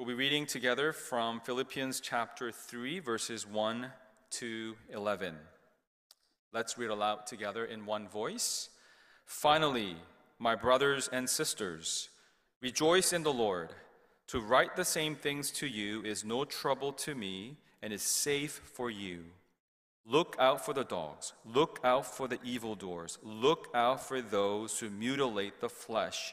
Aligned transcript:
We'll 0.00 0.08
be 0.08 0.14
reading 0.14 0.46
together 0.46 0.94
from 0.94 1.40
Philippians 1.40 2.00
chapter 2.00 2.50
3, 2.50 3.00
verses 3.00 3.46
1 3.46 3.92
to 4.30 4.74
11. 4.88 5.34
Let's 6.54 6.78
read 6.78 6.88
aloud 6.88 7.26
together 7.26 7.66
in 7.66 7.84
one 7.84 8.08
voice. 8.08 8.70
Finally, 9.26 9.96
my 10.38 10.54
brothers 10.54 11.10
and 11.12 11.28
sisters, 11.28 12.08
rejoice 12.62 13.12
in 13.12 13.24
the 13.24 13.32
Lord. 13.32 13.74
To 14.28 14.40
write 14.40 14.74
the 14.74 14.86
same 14.86 15.16
things 15.16 15.50
to 15.50 15.66
you 15.66 16.02
is 16.02 16.24
no 16.24 16.46
trouble 16.46 16.94
to 16.94 17.14
me 17.14 17.58
and 17.82 17.92
is 17.92 18.00
safe 18.00 18.62
for 18.72 18.90
you. 18.90 19.24
Look 20.06 20.34
out 20.38 20.64
for 20.64 20.72
the 20.72 20.82
dogs, 20.82 21.34
look 21.44 21.78
out 21.84 22.06
for 22.06 22.26
the 22.26 22.38
evildoers, 22.42 23.18
look 23.22 23.68
out 23.74 24.00
for 24.00 24.22
those 24.22 24.78
who 24.78 24.88
mutilate 24.88 25.60
the 25.60 25.68
flesh 25.68 26.32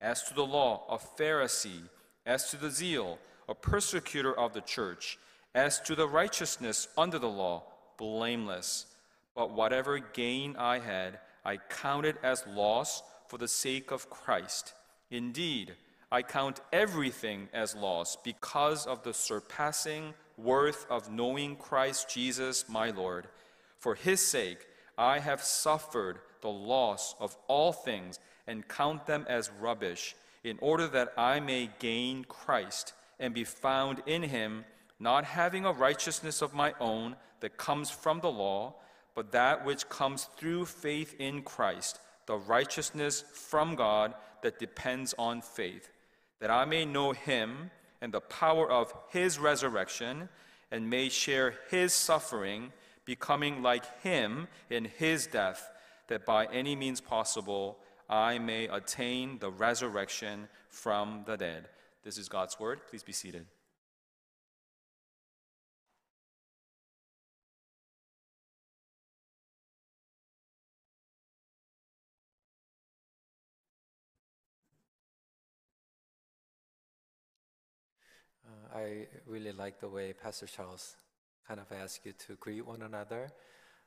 as 0.00 0.22
to 0.24 0.34
the 0.34 0.44
law, 0.44 0.84
a 0.88 0.98
Pharisee. 1.20 1.88
As 2.26 2.50
to 2.50 2.56
the 2.56 2.70
zeal, 2.70 3.18
a 3.48 3.54
persecutor 3.54 4.38
of 4.38 4.52
the 4.52 4.60
church. 4.60 5.18
As 5.54 5.80
to 5.80 5.94
the 5.94 6.08
righteousness 6.08 6.88
under 6.96 7.18
the 7.18 7.28
law, 7.28 7.64
blameless. 7.98 8.86
But 9.34 9.50
whatever 9.52 9.98
gain 9.98 10.56
I 10.56 10.78
had, 10.78 11.18
I 11.44 11.56
counted 11.56 12.16
as 12.22 12.46
loss 12.46 13.02
for 13.28 13.38
the 13.38 13.48
sake 13.48 13.90
of 13.90 14.10
Christ. 14.10 14.74
Indeed, 15.10 15.74
I 16.12 16.22
count 16.22 16.60
everything 16.72 17.48
as 17.52 17.74
loss 17.74 18.16
because 18.22 18.86
of 18.86 19.02
the 19.02 19.14
surpassing 19.14 20.14
worth 20.36 20.86
of 20.90 21.10
knowing 21.10 21.56
Christ 21.56 22.08
Jesus 22.10 22.68
my 22.68 22.90
Lord. 22.90 23.26
For 23.78 23.94
his 23.94 24.26
sake, 24.26 24.66
I 24.98 25.18
have 25.18 25.42
suffered 25.42 26.18
the 26.42 26.48
loss 26.48 27.14
of 27.20 27.36
all 27.48 27.72
things 27.72 28.18
and 28.46 28.68
count 28.68 29.06
them 29.06 29.26
as 29.28 29.50
rubbish, 29.60 30.14
in 30.44 30.58
order 30.60 30.86
that 30.88 31.12
I 31.16 31.40
may 31.40 31.70
gain 31.78 32.24
Christ 32.24 32.94
and 33.18 33.34
be 33.34 33.44
found 33.44 34.02
in 34.06 34.22
him, 34.22 34.64
not 34.98 35.24
having 35.24 35.64
a 35.64 35.72
righteousness 35.72 36.42
of 36.42 36.54
my 36.54 36.74
own 36.80 37.16
that 37.40 37.56
comes 37.56 37.90
from 37.90 38.20
the 38.20 38.30
law, 38.30 38.74
but 39.14 39.32
that 39.32 39.64
which 39.64 39.88
comes 39.88 40.24
through 40.36 40.66
faith 40.66 41.14
in 41.18 41.42
Christ, 41.42 42.00
the 42.26 42.36
righteousness 42.36 43.22
from 43.32 43.74
God 43.74 44.14
that 44.42 44.58
depends 44.58 45.14
on 45.18 45.42
faith, 45.42 45.90
that 46.40 46.50
I 46.50 46.64
may 46.64 46.84
know 46.84 47.12
him 47.12 47.70
and 48.00 48.12
the 48.12 48.20
power 48.20 48.70
of 48.70 48.94
his 49.10 49.38
resurrection, 49.38 50.28
and 50.70 50.88
may 50.88 51.08
share 51.08 51.54
his 51.70 51.92
suffering, 51.92 52.72
becoming 53.04 53.62
like 53.62 54.02
him 54.02 54.48
in 54.70 54.84
his 54.84 55.26
death, 55.26 55.70
that 56.08 56.24
by 56.24 56.46
any 56.46 56.76
means 56.76 57.00
possible 57.00 57.78
I 58.10 58.40
may 58.40 58.66
attain 58.66 59.38
the 59.38 59.52
resurrection 59.52 60.48
from 60.68 61.22
the 61.26 61.36
dead. 61.36 61.68
This 62.02 62.18
is 62.18 62.28
God's 62.28 62.58
word. 62.58 62.80
Please 62.90 63.04
be 63.04 63.12
seated. 63.12 63.46
Uh, 78.44 78.76
I 78.76 79.06
really 79.24 79.52
like 79.52 79.78
the 79.78 79.88
way 79.88 80.12
Pastor 80.20 80.46
Charles 80.46 80.96
kind 81.46 81.60
of 81.60 81.70
asked 81.70 82.04
you 82.04 82.12
to 82.26 82.34
greet 82.40 82.66
one 82.66 82.82
another. 82.82 83.30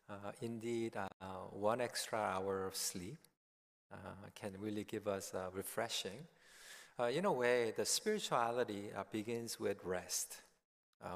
Uh, 0.09 0.31
indeed, 0.39 0.95
uh, 0.95 1.25
one 1.51 1.81
extra 1.81 2.19
hour 2.19 2.65
of 2.65 2.77
sleep 2.77 3.17
uh, 3.93 4.29
can 4.35 4.51
really 4.59 4.83
give 4.83 5.07
us 5.07 5.33
uh, 5.33 5.49
refreshing. 5.53 6.25
Uh, 6.99 7.05
in 7.05 7.25
a 7.25 7.31
way, 7.31 7.73
the 7.75 7.85
spirituality 7.85 8.89
begins 9.11 9.59
with 9.59 9.77
rest. 9.83 10.41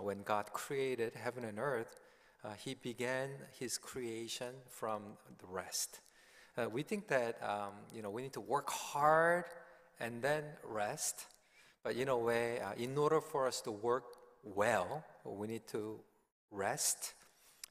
when 0.01 0.23
God 0.23 0.51
created 0.53 1.13
heaven 1.15 1.43
and 1.43 1.59
earth, 1.59 1.99
He 2.63 2.75
began 2.75 3.29
His 3.59 3.77
creation 3.77 4.53
from 4.69 5.01
the 5.39 5.47
rest. 5.47 6.01
we 6.71 6.83
think 6.83 7.07
that 7.07 7.38
um, 7.43 7.73
you 7.93 8.01
know 8.01 8.09
we 8.09 8.21
need 8.21 8.33
to 8.33 8.41
work 8.41 8.69
hard 8.69 9.45
and 9.99 10.21
then 10.21 10.44
rest, 10.63 11.27
but 11.83 11.95
in 11.95 12.07
a 12.09 12.17
way, 12.17 12.59
in 12.77 12.97
order 12.97 13.21
for 13.21 13.47
us 13.47 13.61
to 13.61 13.71
work 13.71 14.05
well, 14.44 15.03
we 15.23 15.47
need 15.47 15.67
to 15.67 15.99
rest 16.51 17.13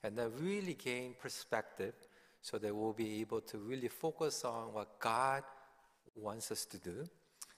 and 0.02 0.16
then 0.16 0.30
really 0.40 0.74
gain 0.74 1.14
perspective 1.20 1.94
so 2.46 2.58
that 2.58 2.72
we'll 2.72 2.92
be 2.92 3.20
able 3.20 3.40
to 3.40 3.58
really 3.58 3.88
focus 3.88 4.44
on 4.44 4.72
what 4.72 5.00
God 5.00 5.42
wants 6.14 6.52
us 6.52 6.64
to 6.66 6.78
do. 6.78 7.04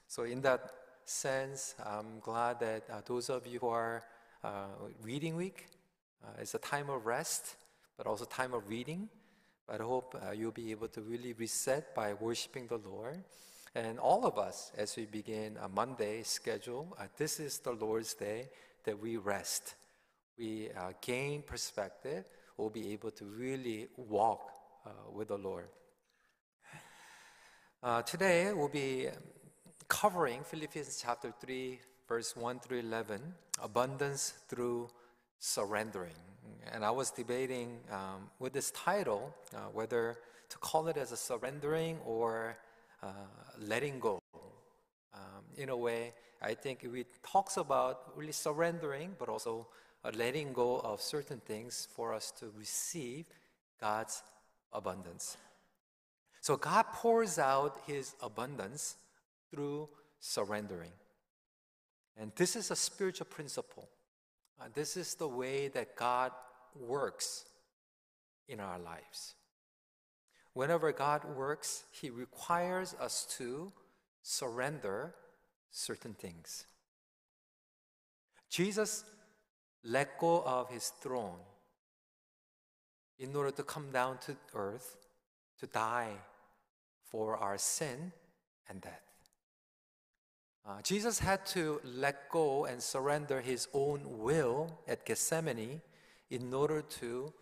So, 0.07 0.23
in 0.23 0.41
that 0.41 0.73
sense, 1.05 1.75
I'm 1.85 2.21
glad 2.21 2.61
that 2.61 2.85
uh, 2.91 3.03
those 3.05 3.29
of 3.29 3.47
you 3.47 3.59
who 3.59 3.69
are 3.69 4.03
uh, 4.43 4.69
reading 5.03 5.37
week, 5.37 5.67
uh, 6.25 6.41
it's 6.41 6.55
a 6.55 6.59
time 6.59 6.89
of 6.89 7.05
rest, 7.05 7.57
but 7.99 8.07
also 8.07 8.25
time 8.25 8.55
of 8.55 8.67
reading. 8.67 9.11
But 9.67 9.83
I 9.83 9.85
hope 9.85 10.15
uh, 10.27 10.31
you'll 10.31 10.53
be 10.53 10.71
able 10.71 10.89
to 10.89 11.03
really 11.03 11.35
reset 11.35 11.95
by 11.95 12.15
worshiping 12.15 12.67
the 12.67 12.79
Lord. 12.79 13.23
And 13.75 13.99
all 13.99 14.25
of 14.25 14.39
us, 14.39 14.73
as 14.75 14.97
we 14.97 15.05
begin 15.05 15.59
a 15.61 15.69
Monday 15.69 16.23
schedule, 16.23 16.97
uh, 16.99 17.09
this 17.19 17.41
is 17.41 17.59
the 17.59 17.73
Lord's 17.73 18.15
day 18.15 18.49
that 18.85 18.99
we 18.99 19.19
rest. 19.19 19.75
We 20.39 20.71
uh, 20.71 20.93
gain 21.03 21.43
perspective. 21.43 22.25
We'll 22.57 22.71
be 22.71 22.95
able 22.95 23.11
to 23.11 23.27
really 23.27 23.89
walk 23.99 24.58
uh, 24.87 24.91
with 25.13 25.29
the 25.29 25.39
Lord. 25.39 25.69
Uh, 27.83 28.03
today 28.03 28.53
we'll 28.53 28.69
be 28.69 29.09
covering 29.89 30.43
Philippians 30.43 31.01
chapter 31.03 31.33
3, 31.41 31.79
verse 32.09 32.37
1 32.37 32.61
through 32.61 32.81
11, 32.81 33.21
abundance 33.63 34.35
through 34.49 34.89
surrendering. 35.39 36.15
And 36.73 36.85
I 36.85 36.91
was 36.91 37.11
debating 37.11 37.79
um, 37.91 38.31
with 38.39 38.53
this 38.53 38.71
title 38.73 39.35
uh, 39.55 39.71
whether 39.73 40.19
to 40.49 40.59
call 40.59 40.89
it 40.89 40.97
as 40.97 41.13
a 41.13 41.17
surrendering 41.17 41.99
or 42.05 42.57
uh, 43.03 43.09
letting 43.61 44.01
go. 44.01 44.19
Um, 45.15 45.45
in 45.57 45.69
a 45.69 45.77
way, 45.77 46.15
I 46.43 46.55
think 46.55 46.85
it 46.85 47.07
talks 47.23 47.57
about 47.57 48.17
really 48.17 48.33
surrendering, 48.33 49.15
but 49.19 49.29
also 49.29 49.67
letting 50.15 50.53
go 50.53 50.81
of 50.81 51.01
certain 51.01 51.41
things 51.41 51.89
for 51.95 52.15
us 52.15 52.31
to 52.39 52.51
receive 52.57 53.27
God's 53.81 54.23
abundance. 54.73 55.37
So 56.41 56.57
God 56.57 56.87
pours 56.93 57.39
out 57.39 57.81
his 57.87 58.15
abundance 58.23 58.97
through 59.51 59.89
surrendering. 60.21 60.93
And 62.17 62.33
this 62.37 62.57
is 62.57 62.71
a 62.71 62.77
spiritual 62.77 63.27
principle. 63.27 63.89
Uh, 64.61 64.65
this 64.75 64.97
is 64.97 65.15
the 65.15 65.29
way 65.29 65.69
that 65.69 65.97
God 65.97 66.33
works 66.75 67.45
in 68.49 68.61
our 68.61 68.79
lives. 68.79 69.35
Whenever 70.53 70.93
God 70.93 71.25
works, 71.37 71.85
he 71.93 72.11
requires 72.11 72.95
us 73.01 73.27
to 73.39 73.73
surrender 74.23 75.15
certain 75.71 76.15
things. 76.15 76.65
Jesus 78.51 79.05
let 79.85 80.19
go 80.19 80.43
of 80.45 80.71
his 80.71 80.89
throne 81.01 81.39
in 83.19 83.35
order 83.35 83.51
to 83.51 83.63
come 83.63 83.91
down 83.91 84.19
to 84.19 84.37
earth 84.55 84.97
to 85.59 85.67
die 85.67 86.13
for 87.03 87.37
our 87.37 87.59
sin 87.59 88.13
and 88.69 88.81
death. 88.81 89.03
Uh, 90.67 90.83
Jesus 90.83 91.19
had 91.19 91.47
to 91.47 91.81
let 91.85 92.29
go 92.31 92.67
and 92.67 92.83
surrender 92.83 93.41
his 93.41 93.69
own 93.73 94.03
will 94.19 94.79
at 94.87 95.07
Gethsemane 95.07 95.81
in 96.31 96.53
order 96.53 96.83
to 96.83 97.33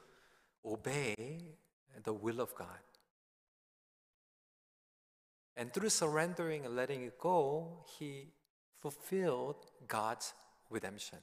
obey 0.65 1.41
the 2.05 2.13
will 2.13 2.41
of 2.41 2.55
God. 2.55 2.69
And 5.57 5.73
through 5.73 5.89
surrendering 5.89 6.67
and 6.67 6.77
letting 6.77 7.03
it 7.03 7.19
go, 7.19 7.85
he 7.99 8.29
fulfilled 8.81 9.57
God's 9.89 10.35
redemption. 10.71 11.19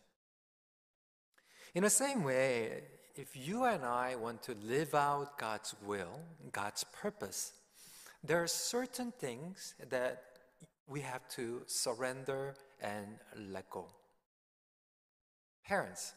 In 1.76 1.84
the 1.84 1.90
same 1.90 2.24
way, 2.24 2.84
if 3.16 3.36
you 3.36 3.66
and 3.66 3.84
I 3.86 4.16
want 4.16 4.42
to 4.44 4.56
live 4.64 4.96
out 4.96 5.38
God's 5.38 5.76
will, 5.86 6.20
God's 6.52 6.84
purpose, 6.86 7.54
there 8.24 8.42
are 8.42 8.48
certain 8.48 9.12
things 9.12 9.76
that 9.90 10.24
we 10.88 11.02
have 11.02 11.28
to 11.30 11.62
surrender 11.68 12.56
and 12.82 13.08
let 13.52 13.70
go. 13.70 13.88
Parents, 15.66 16.14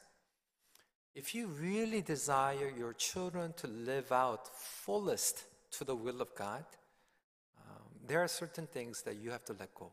if 1.14 1.34
you 1.34 1.48
really 1.48 2.00
desire 2.00 2.72
your 2.76 2.92
children 2.92 3.52
to 3.58 3.66
live 3.66 4.10
out 4.12 4.48
fullest 4.56 5.44
to 5.72 5.84
the 5.84 5.94
will 5.94 6.20
of 6.20 6.34
God, 6.34 6.64
um, 7.58 7.82
there 8.06 8.22
are 8.22 8.28
certain 8.28 8.66
things 8.66 9.02
that 9.02 9.16
you 9.16 9.30
have 9.30 9.44
to 9.46 9.56
let 9.58 9.74
go. 9.74 9.92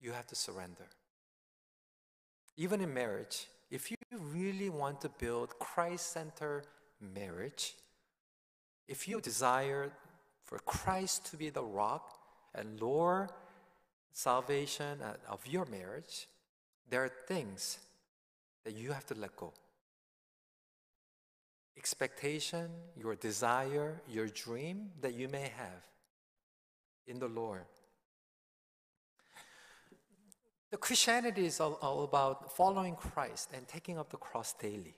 You 0.00 0.12
have 0.12 0.26
to 0.28 0.36
surrender. 0.36 0.86
Even 2.56 2.80
in 2.80 2.92
marriage, 2.92 3.46
if 3.70 3.90
you 3.90 3.97
really 4.16 4.70
want 4.70 5.00
to 5.02 5.08
build 5.08 5.58
Christ 5.58 6.12
centered 6.12 6.66
marriage, 7.00 7.74
if 8.86 9.06
you 9.06 9.20
desire 9.20 9.92
for 10.44 10.58
Christ 10.60 11.26
to 11.30 11.36
be 11.36 11.50
the 11.50 11.62
rock 11.62 12.18
and 12.54 12.80
Lord 12.80 13.30
salvation 14.12 14.98
of 15.28 15.46
your 15.46 15.66
marriage, 15.66 16.26
there 16.88 17.04
are 17.04 17.12
things 17.26 17.78
that 18.64 18.74
you 18.74 18.92
have 18.92 19.06
to 19.06 19.14
let 19.14 19.36
go. 19.36 19.52
Expectation, 21.76 22.70
your 22.96 23.14
desire, 23.14 24.00
your 24.08 24.26
dream 24.26 24.90
that 25.00 25.14
you 25.14 25.28
may 25.28 25.52
have 25.56 25.86
in 27.06 27.18
the 27.18 27.28
Lord. 27.28 27.66
The 30.70 30.76
Christianity 30.76 31.46
is 31.46 31.60
all, 31.60 31.78
all 31.80 32.04
about 32.04 32.54
following 32.54 32.94
Christ 32.94 33.50
and 33.54 33.66
taking 33.66 33.98
up 33.98 34.10
the 34.10 34.18
cross 34.18 34.52
daily. 34.52 34.96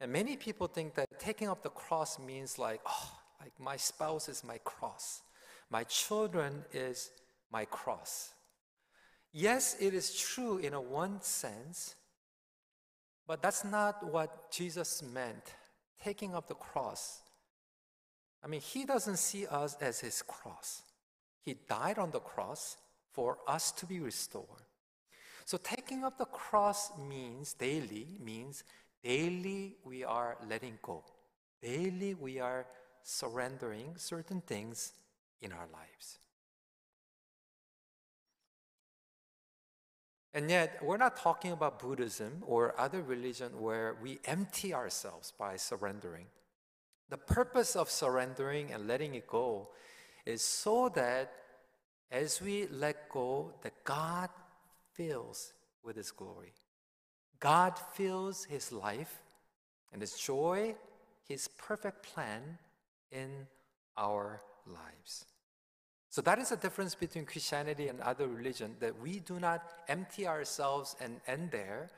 And 0.00 0.12
many 0.12 0.36
people 0.36 0.66
think 0.66 0.94
that 0.96 1.20
taking 1.20 1.48
up 1.48 1.62
the 1.62 1.70
cross 1.70 2.18
means 2.18 2.58
like, 2.58 2.80
oh, 2.86 3.12
like 3.40 3.52
my 3.60 3.76
spouse 3.76 4.28
is 4.28 4.42
my 4.42 4.58
cross. 4.64 5.22
My 5.70 5.84
children 5.84 6.64
is 6.72 7.10
my 7.50 7.64
cross. 7.66 8.32
Yes, 9.32 9.76
it 9.80 9.94
is 9.94 10.18
true 10.18 10.58
in 10.58 10.74
a 10.74 10.80
one 10.80 11.20
sense, 11.22 11.94
but 13.26 13.40
that's 13.40 13.64
not 13.64 14.12
what 14.12 14.50
Jesus 14.50 15.02
meant, 15.02 15.54
taking 16.02 16.34
up 16.34 16.48
the 16.48 16.54
cross. 16.54 17.22
I 18.44 18.46
mean, 18.46 18.60
he 18.60 18.84
doesn't 18.84 19.16
see 19.16 19.46
us 19.46 19.76
as 19.80 20.00
his 20.00 20.22
cross. 20.22 20.82
He 21.40 21.54
died 21.68 21.98
on 21.98 22.10
the 22.10 22.20
cross 22.20 22.76
for 23.14 23.38
us 23.46 23.72
to 23.72 23.86
be 23.86 24.00
restored. 24.00 24.46
So 25.44 25.56
taking 25.58 26.04
up 26.04 26.18
the 26.18 26.24
cross 26.26 26.90
means 26.98 27.54
daily, 27.54 28.18
means 28.22 28.64
daily 29.02 29.76
we 29.84 30.04
are 30.04 30.36
letting 30.48 30.78
go. 30.82 31.04
Daily 31.62 32.14
we 32.14 32.40
are 32.40 32.66
surrendering 33.02 33.94
certain 33.96 34.40
things 34.40 34.92
in 35.40 35.52
our 35.52 35.68
lives. 35.72 36.18
And 40.32 40.50
yet, 40.50 40.80
we're 40.82 40.96
not 40.96 41.16
talking 41.16 41.52
about 41.52 41.78
Buddhism 41.78 42.42
or 42.44 42.74
other 42.76 43.02
religion 43.02 43.60
where 43.60 43.96
we 44.02 44.18
empty 44.24 44.74
ourselves 44.74 45.32
by 45.38 45.56
surrendering. 45.56 46.26
The 47.08 47.18
purpose 47.18 47.76
of 47.76 47.88
surrendering 47.88 48.72
and 48.72 48.88
letting 48.88 49.14
it 49.14 49.28
go 49.28 49.68
is 50.26 50.42
so 50.42 50.88
that 50.96 51.32
as 52.14 52.40
we 52.40 52.68
let 52.68 53.08
go, 53.08 53.52
that 53.62 53.72
God 53.82 54.30
fills 54.92 55.52
with 55.82 55.96
His 55.96 56.12
glory. 56.12 56.52
God 57.40 57.76
fills 57.94 58.44
His 58.44 58.70
life 58.70 59.20
and 59.92 60.00
His 60.00 60.16
joy, 60.16 60.76
His 61.28 61.48
perfect 61.48 62.04
plan 62.04 62.58
in 63.10 63.48
our 63.96 64.40
lives. 64.64 65.26
So 66.08 66.22
that 66.22 66.38
is 66.38 66.50
the 66.50 66.56
difference 66.56 66.94
between 66.94 67.26
Christianity 67.26 67.88
and 67.88 68.00
other 68.00 68.28
religion 68.28 68.76
that 68.78 68.96
we 69.00 69.18
do 69.18 69.40
not 69.40 69.72
empty 69.88 70.28
ourselves 70.28 70.94
and 71.00 71.20
end 71.26 71.50
there, 71.50 71.90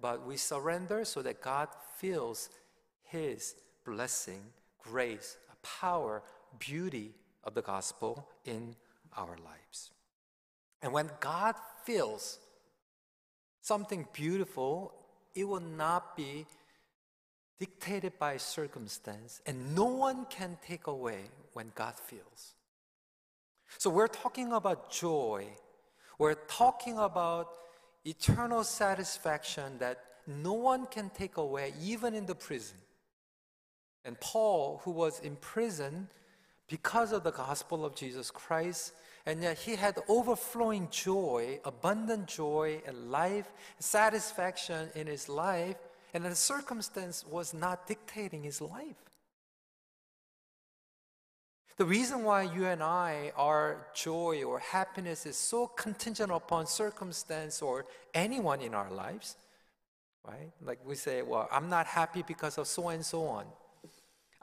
but 0.00 0.24
we 0.24 0.36
surrender 0.36 1.04
so 1.04 1.22
that 1.22 1.40
God 1.40 1.66
fills 1.98 2.50
his 3.02 3.56
blessing, 3.84 4.42
grace, 4.80 5.36
power, 5.64 6.22
beauty 6.60 7.14
of 7.42 7.54
the 7.54 7.62
gospel 7.62 8.28
in 8.44 8.76
our 9.16 9.36
lives. 9.44 9.90
And 10.82 10.92
when 10.92 11.10
God 11.20 11.54
feels 11.84 12.38
something 13.62 14.06
beautiful, 14.12 14.92
it 15.34 15.44
will 15.44 15.60
not 15.60 16.16
be 16.16 16.46
dictated 17.58 18.18
by 18.18 18.36
circumstance, 18.36 19.40
and 19.46 19.74
no 19.74 19.84
one 19.84 20.26
can 20.28 20.58
take 20.66 20.86
away 20.86 21.20
when 21.52 21.72
God 21.74 21.94
feels. 21.94 22.54
So 23.78 23.90
we're 23.90 24.08
talking 24.08 24.52
about 24.52 24.90
joy. 24.90 25.46
We're 26.18 26.34
talking 26.34 26.98
about 26.98 27.48
eternal 28.04 28.64
satisfaction 28.64 29.78
that 29.78 29.98
no 30.26 30.52
one 30.52 30.86
can 30.86 31.10
take 31.10 31.36
away, 31.36 31.72
even 31.80 32.14
in 32.14 32.26
the 32.26 32.34
prison. 32.34 32.76
And 34.04 34.18
Paul, 34.20 34.80
who 34.84 34.90
was 34.90 35.20
in 35.20 35.36
prison 35.36 36.08
because 36.68 37.12
of 37.12 37.24
the 37.24 37.30
gospel 37.30 37.84
of 37.84 37.94
Jesus 37.94 38.30
Christ, 38.30 38.92
and 39.26 39.42
yet 39.42 39.58
he 39.58 39.76
had 39.76 39.98
overflowing 40.08 40.88
joy, 40.90 41.60
abundant 41.64 42.26
joy, 42.26 42.82
and 42.86 43.10
life, 43.10 43.52
satisfaction 43.78 44.88
in 44.94 45.06
his 45.06 45.28
life, 45.28 45.76
and 46.12 46.24
the 46.24 46.34
circumstance 46.34 47.24
was 47.28 47.54
not 47.54 47.86
dictating 47.86 48.42
his 48.42 48.60
life. 48.60 48.96
The 51.76 51.84
reason 51.84 52.22
why 52.22 52.42
you 52.42 52.66
and 52.66 52.82
I, 52.82 53.32
our 53.36 53.88
joy 53.94 54.44
or 54.44 54.60
happiness 54.60 55.26
is 55.26 55.36
so 55.36 55.66
contingent 55.66 56.30
upon 56.30 56.66
circumstance 56.66 57.60
or 57.62 57.86
anyone 58.14 58.60
in 58.60 58.74
our 58.74 58.90
lives, 58.92 59.36
right? 60.24 60.52
Like 60.64 60.78
we 60.86 60.94
say, 60.94 61.22
well, 61.22 61.48
I'm 61.50 61.68
not 61.68 61.86
happy 61.86 62.22
because 62.22 62.58
of 62.58 62.68
so 62.68 62.88
and 62.88 63.04
so 63.04 63.26
on. 63.26 63.46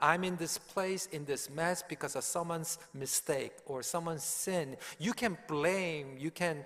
I'm 0.02 0.24
in 0.24 0.36
this 0.36 0.58
place, 0.58 1.06
in 1.12 1.24
this 1.24 1.48
mess 1.48 1.82
because 1.88 2.16
of 2.16 2.24
someone's 2.24 2.78
mistake 2.92 3.52
or 3.66 3.84
someone's 3.84 4.24
sin. 4.24 4.76
You 4.98 5.12
can 5.12 5.38
blame, 5.46 6.16
you 6.18 6.32
can, 6.32 6.64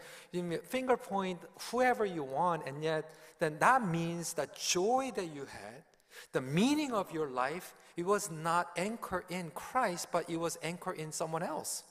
finger 0.64 0.96
point 0.96 1.38
whoever 1.70 2.06
you 2.06 2.22
want, 2.22 2.66
and 2.66 2.82
yet 2.82 3.14
then 3.38 3.58
that 3.60 3.86
means 3.86 4.32
that 4.32 4.56
joy 4.56 5.12
that 5.14 5.34
you 5.34 5.42
had, 5.42 5.84
the 6.32 6.40
meaning 6.40 6.92
of 6.92 7.12
your 7.12 7.28
life 7.28 7.74
it 7.96 8.04
was 8.04 8.30
not 8.30 8.68
anchored 8.76 9.24
in 9.30 9.50
Christ, 9.50 10.08
but 10.12 10.28
it 10.28 10.36
was 10.36 10.58
anchored 10.62 10.98
in 10.98 11.12
someone 11.12 11.42
else. 11.42 11.82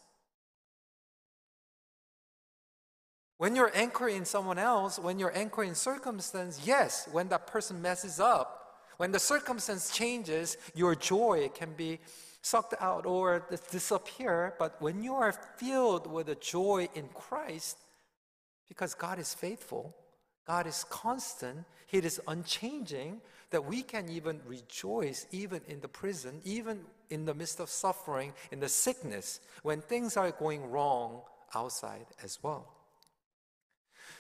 When 3.38 3.56
you're 3.56 3.72
anchored 3.76 4.14
in 4.14 4.24
someone 4.24 4.60
else, 4.60 4.98
when 4.98 5.20
you're 5.20 5.36
anchored 5.36 5.68
in 5.68 5.76
circumstance, 5.76 6.62
yes, 6.64 7.10
when 7.12 7.28
that 7.30 7.48
person 7.48 7.82
messes 7.82 8.20
up, 8.20 8.65
when 8.98 9.12
the 9.12 9.20
circumstance 9.20 9.92
changes, 9.92 10.58
your 10.74 10.96
joy 10.96 11.50
can 11.54 11.74
be 11.74 12.00
sucked 12.42 12.76
out 12.80 13.06
or 13.06 13.46
disappear. 13.72 14.54
But 14.60 14.82
when 14.82 15.04
you 15.04 15.16
are 15.16 15.32
filled 15.32 16.12
with 16.12 16.28
the 16.28 16.36
joy 16.36 16.88
in 16.94 17.08
Christ, 17.14 17.78
because 18.68 18.94
God 18.94 19.20
is 19.20 19.34
faithful, 19.34 19.96
God 20.46 20.68
is 20.68 20.86
constant, 20.90 21.66
He 21.88 21.98
is 21.98 22.22
unchanging, 22.28 23.22
that 23.50 23.66
we 23.66 23.82
can 23.82 24.10
even 24.10 24.42
rejoice 24.46 25.26
even 25.32 25.62
in 25.68 25.80
the 25.82 25.88
prison, 25.88 26.42
even 26.44 26.82
in 27.10 27.26
the 27.26 27.34
midst 27.34 27.60
of 27.60 27.70
suffering, 27.70 28.34
in 28.52 28.60
the 28.60 28.70
sickness, 28.70 29.40
when 29.64 29.82
things 29.82 30.18
are 30.18 30.32
going 30.32 30.70
wrong 30.70 31.22
outside 31.54 32.06
as 32.24 32.40
well. 32.44 32.72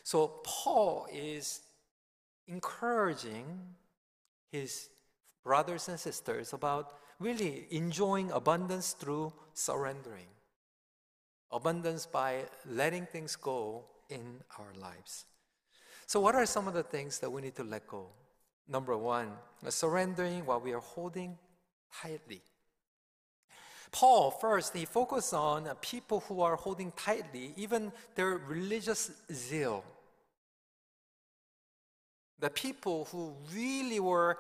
So 0.03 0.39
Paul 0.43 1.07
is 1.11 1.61
encouraging 2.47 3.45
his 4.51 4.89
brothers 5.43 5.87
and 5.89 5.99
sisters 5.99 6.53
about 6.53 6.93
really 7.19 7.67
enjoying 7.71 8.31
abundance 8.31 8.93
through 8.93 9.31
surrendering. 9.53 10.27
Abundance 11.51 12.05
by 12.05 12.45
letting 12.69 13.05
things 13.05 13.35
go 13.35 13.85
in 14.09 14.41
our 14.59 14.73
lives. 14.81 15.25
So, 16.07 16.19
what 16.19 16.35
are 16.35 16.45
some 16.45 16.67
of 16.67 16.73
the 16.73 16.83
things 16.83 17.19
that 17.19 17.31
we 17.31 17.41
need 17.41 17.55
to 17.55 17.63
let 17.63 17.87
go? 17.87 18.07
Number 18.67 18.97
one, 18.97 19.31
surrendering 19.69 20.45
what 20.45 20.63
we 20.63 20.73
are 20.73 20.79
holding 20.79 21.37
tightly. 22.01 22.41
Paul, 23.91 24.31
first, 24.31 24.75
he 24.75 24.85
focused 24.85 25.33
on 25.33 25.69
people 25.81 26.21
who 26.27 26.41
are 26.41 26.55
holding 26.55 26.91
tightly, 26.91 27.53
even 27.55 27.91
their 28.15 28.37
religious 28.37 29.11
zeal. 29.31 29.85
The 32.39 32.49
people 32.49 33.05
who 33.11 33.33
really 33.53 33.99
were 33.99 34.37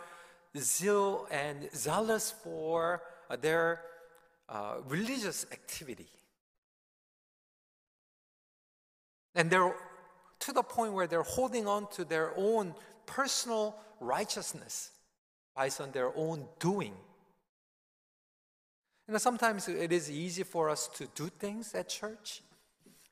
zeal 0.57 1.27
and 1.31 1.69
zealous 1.73 2.31
for 2.43 3.01
their 3.41 3.81
uh, 4.49 4.75
religious 4.87 5.45
activity. 5.51 6.07
And 9.33 9.49
they're 9.49 9.75
to 10.39 10.51
the 10.51 10.63
point 10.63 10.93
where 10.93 11.07
they're 11.07 11.23
holding 11.23 11.67
on 11.67 11.87
to 11.91 12.05
their 12.05 12.31
own 12.37 12.75
personal 13.05 13.75
righteousness 13.99 14.91
based 15.57 15.81
on 15.81 15.91
their 15.91 16.15
own 16.15 16.45
doing. 16.59 16.93
You 19.07 19.13
know, 19.13 19.17
sometimes 19.17 19.67
it 19.67 19.91
is 19.91 20.09
easy 20.09 20.43
for 20.43 20.69
us 20.69 20.87
to 20.95 21.07
do 21.15 21.29
things 21.39 21.73
at 21.75 21.89
church, 21.89 22.41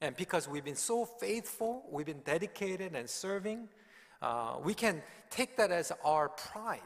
And 0.02 0.16
because 0.18 0.50
we've 0.50 0.66
been 0.66 0.76
so 0.76 1.06
faithful, 1.06 1.86
we've 1.90 2.06
been 2.06 2.24
dedicated 2.26 2.94
and 2.94 3.10
serving, 3.10 3.70
uh, 4.24 4.56
we 4.64 4.74
can 4.74 5.04
take 5.30 5.58
that 5.58 5.70
as 5.72 5.92
our 6.04 6.30
pride. 6.30 6.80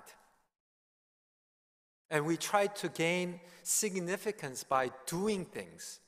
And 2.10 2.26
we 2.26 2.36
try 2.36 2.68
to 2.68 2.90
gain 2.90 3.40
significance 3.64 4.64
by 4.64 4.90
doing 5.06 5.46
things. 5.46 6.00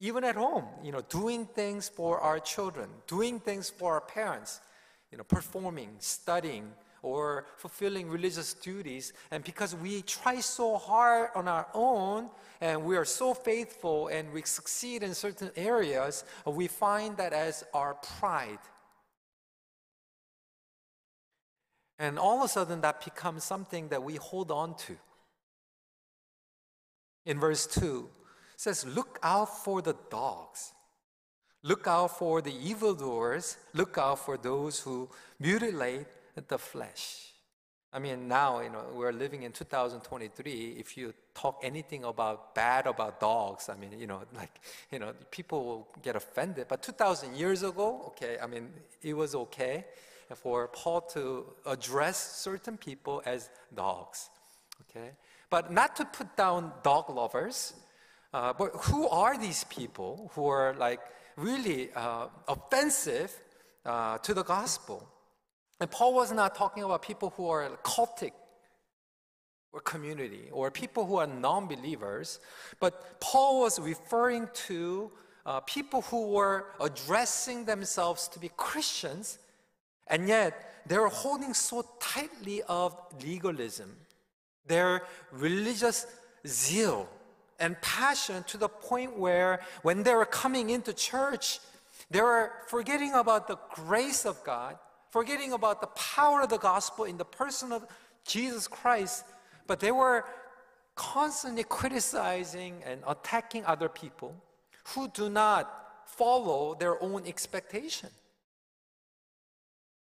Even 0.00 0.22
at 0.24 0.36
home, 0.36 0.66
you 0.82 0.92
know, 0.92 1.02
doing 1.08 1.46
things 1.46 1.88
for 1.88 2.20
our 2.20 2.38
children, 2.38 2.88
doing 3.06 3.40
things 3.40 3.70
for 3.70 3.94
our 3.94 4.00
parents, 4.00 4.60
you 5.10 5.18
know, 5.18 5.24
performing, 5.24 5.90
studying, 5.98 6.72
or 7.02 7.46
fulfilling 7.56 8.08
religious 8.08 8.54
duties. 8.54 9.12
And 9.30 9.42
because 9.42 9.74
we 9.74 10.02
try 10.02 10.40
so 10.40 10.76
hard 10.76 11.30
on 11.34 11.48
our 11.48 11.66
own 11.74 12.30
and 12.60 12.84
we 12.84 12.96
are 12.96 13.04
so 13.04 13.34
faithful 13.34 14.08
and 14.08 14.32
we 14.32 14.42
succeed 14.42 15.02
in 15.02 15.14
certain 15.14 15.50
areas, 15.56 16.24
we 16.46 16.68
find 16.68 17.16
that 17.16 17.32
as 17.32 17.64
our 17.74 17.94
pride. 17.94 18.60
And 21.98 22.18
all 22.18 22.38
of 22.38 22.44
a 22.44 22.48
sudden, 22.48 22.80
that 22.80 23.04
becomes 23.04 23.44
something 23.44 23.88
that 23.88 24.02
we 24.02 24.16
hold 24.16 24.50
on 24.50 24.74
to. 24.86 24.96
In 27.24 27.38
verse 27.38 27.66
2, 27.66 28.08
it 28.54 28.60
says, 28.60 28.84
Look 28.84 29.18
out 29.22 29.64
for 29.64 29.82
the 29.82 29.94
dogs. 30.10 30.72
Look 31.62 31.86
out 31.86 32.18
for 32.18 32.42
the 32.42 32.54
evildoers. 32.68 33.56
Look 33.72 33.96
out 33.98 34.18
for 34.18 34.36
those 34.36 34.80
who 34.80 35.08
mutilate 35.38 36.06
the 36.48 36.58
flesh. 36.58 37.28
I 37.92 37.98
mean, 37.98 38.26
now, 38.26 38.60
you 38.60 38.70
know, 38.70 38.84
we're 38.94 39.12
living 39.12 39.42
in 39.42 39.52
2023. 39.52 40.76
If 40.78 40.96
you 40.96 41.12
talk 41.34 41.60
anything 41.62 42.04
about 42.04 42.54
bad 42.54 42.86
about 42.86 43.20
dogs, 43.20 43.68
I 43.68 43.76
mean, 43.76 43.92
you 43.98 44.06
know, 44.06 44.22
like, 44.34 44.60
you 44.90 44.98
know, 44.98 45.12
people 45.30 45.64
will 45.64 45.88
get 46.02 46.16
offended. 46.16 46.66
But 46.68 46.82
2,000 46.82 47.36
years 47.36 47.62
ago, 47.62 48.02
okay, 48.08 48.38
I 48.42 48.46
mean, 48.46 48.70
it 49.02 49.14
was 49.14 49.34
okay 49.34 49.84
for 50.34 50.68
Paul 50.68 51.02
to 51.12 51.44
address 51.66 52.40
certain 52.40 52.76
people 52.76 53.22
as 53.24 53.50
dogs, 53.74 54.30
okay? 54.82 55.10
But 55.50 55.72
not 55.72 55.96
to 55.96 56.04
put 56.04 56.36
down 56.36 56.72
dog 56.82 57.10
lovers, 57.10 57.74
uh, 58.32 58.52
but 58.52 58.70
who 58.84 59.08
are 59.08 59.36
these 59.36 59.64
people 59.64 60.30
who 60.34 60.46
are 60.46 60.74
like 60.74 61.00
really 61.36 61.90
uh, 61.94 62.28
offensive 62.48 63.32
uh, 63.84 64.18
to 64.18 64.34
the 64.34 64.42
gospel? 64.42 65.08
And 65.80 65.90
Paul 65.90 66.14
was 66.14 66.32
not 66.32 66.54
talking 66.54 66.82
about 66.82 67.02
people 67.02 67.34
who 67.36 67.48
are 67.48 67.68
cultic 67.82 68.32
or 69.72 69.80
community 69.80 70.48
or 70.52 70.70
people 70.70 71.06
who 71.06 71.16
are 71.16 71.26
non 71.26 71.66
believers, 71.66 72.40
but 72.80 73.20
Paul 73.20 73.60
was 73.60 73.78
referring 73.78 74.48
to 74.68 75.10
uh, 75.44 75.60
people 75.60 76.02
who 76.02 76.28
were 76.28 76.66
addressing 76.80 77.64
themselves 77.64 78.28
to 78.28 78.38
be 78.38 78.50
Christians, 78.56 79.38
and 80.12 80.28
yet 80.28 80.84
they 80.86 80.96
were 80.96 81.08
holding 81.08 81.54
so 81.54 81.84
tightly 81.98 82.62
of 82.68 82.96
legalism, 83.20 83.96
their 84.66 85.02
religious 85.32 86.06
zeal 86.46 87.08
and 87.58 87.80
passion 87.82 88.44
to 88.44 88.56
the 88.56 88.68
point 88.68 89.18
where 89.18 89.60
when 89.82 90.04
they 90.04 90.14
were 90.14 90.26
coming 90.26 90.70
into 90.70 90.92
church, 90.92 91.58
they 92.10 92.20
were 92.20 92.52
forgetting 92.68 93.14
about 93.14 93.48
the 93.48 93.58
grace 93.74 94.24
of 94.24 94.42
God 94.44 94.78
forgetting 95.12 95.52
about 95.52 95.82
the 95.82 95.88
power 95.88 96.40
of 96.40 96.48
the 96.48 96.58
gospel 96.58 97.04
in 97.04 97.18
the 97.18 97.24
person 97.24 97.70
of 97.70 97.86
Jesus 98.26 98.66
Christ, 98.66 99.24
but 99.66 99.78
they 99.78 99.92
were 99.92 100.24
constantly 100.94 101.64
criticizing 101.64 102.82
and 102.86 103.02
attacking 103.06 103.64
other 103.66 103.90
people 103.90 104.34
who 104.94 105.08
do 105.08 105.28
not 105.28 105.70
follow 106.06 106.74
their 106.74 107.00
own 107.02 107.26
expectation, 107.26 108.08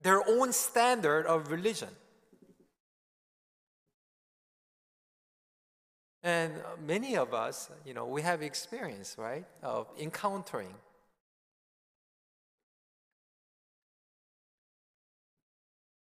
their 0.02 0.28
own 0.28 0.52
standard 0.52 1.26
of 1.26 1.52
religion. 1.52 1.90
And 6.24 6.54
many 6.86 7.18
of 7.18 7.34
us, 7.34 7.70
you 7.86 7.94
know, 7.94 8.06
we 8.06 8.22
have 8.22 8.44
experience, 8.44 9.16
right, 9.18 9.46
of 9.64 9.88
encountering 10.00 10.74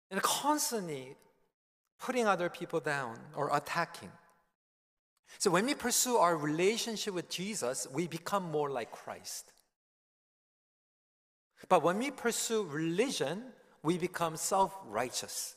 and 0.10 0.22
constantly 0.22 1.16
putting 2.00 2.28
other 2.28 2.50
people 2.50 2.82
down 2.82 3.18
or 3.36 3.56
attacking. 3.56 4.12
So 5.38 5.50
when 5.50 5.66
we 5.66 5.74
pursue 5.74 6.18
our 6.18 6.36
relationship 6.36 7.14
with 7.14 7.30
Jesus, 7.30 7.88
we 7.92 8.08
become 8.08 8.44
more 8.52 8.70
like 8.70 8.92
Christ. 8.92 9.54
But 11.70 11.84
when 11.84 12.00
we 12.00 12.12
pursue 12.12 12.64
religion, 12.64 13.44
we 13.84 13.98
become 13.98 14.38
self 14.38 14.76
righteous. 14.88 15.56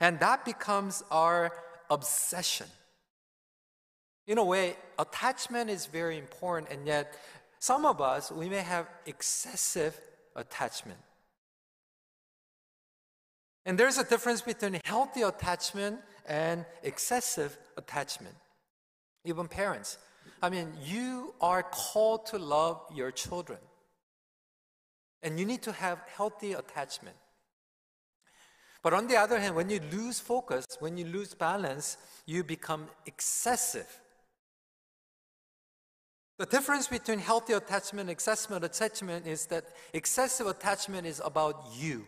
And 0.00 0.18
that 0.20 0.44
becomes 0.44 1.02
our 1.10 1.52
obsession. 1.90 2.66
In 4.26 4.38
a 4.38 4.44
way, 4.44 4.76
attachment 4.98 5.70
is 5.70 5.86
very 5.86 6.18
important, 6.18 6.70
and 6.70 6.86
yet 6.86 7.16
some 7.58 7.86
of 7.86 8.00
us, 8.00 8.30
we 8.32 8.48
may 8.48 8.62
have 8.62 8.88
excessive 9.06 9.98
attachment. 10.34 10.98
And 13.64 13.78
there's 13.78 13.98
a 13.98 14.04
difference 14.04 14.42
between 14.42 14.80
healthy 14.84 15.22
attachment 15.22 16.00
and 16.26 16.64
excessive 16.82 17.56
attachment. 17.76 18.34
Even 19.24 19.46
parents. 19.46 19.98
I 20.42 20.50
mean, 20.50 20.72
you 20.84 21.34
are 21.40 21.62
called 21.62 22.26
to 22.26 22.38
love 22.38 22.80
your 22.92 23.12
children. 23.12 23.58
And 25.22 25.38
you 25.38 25.46
need 25.46 25.62
to 25.62 25.72
have 25.72 25.98
healthy 26.16 26.52
attachment. 26.52 27.16
But 28.82 28.92
on 28.92 29.06
the 29.06 29.16
other 29.16 29.38
hand, 29.38 29.54
when 29.54 29.70
you 29.70 29.80
lose 29.92 30.18
focus, 30.18 30.66
when 30.80 30.96
you 30.96 31.04
lose 31.04 31.34
balance, 31.34 31.96
you 32.26 32.42
become 32.42 32.88
excessive. 33.06 33.86
The 36.38 36.46
difference 36.46 36.88
between 36.88 37.20
healthy 37.20 37.52
attachment 37.52 38.08
and 38.08 38.10
excessive 38.10 38.60
attachment 38.60 39.28
is 39.28 39.46
that 39.46 39.64
excessive 39.92 40.48
attachment 40.48 41.06
is 41.06 41.22
about 41.24 41.64
you. 41.76 42.04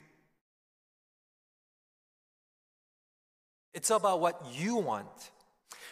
It's 3.72 3.90
about 3.90 4.20
what 4.20 4.44
you 4.52 4.76
want. 4.76 5.30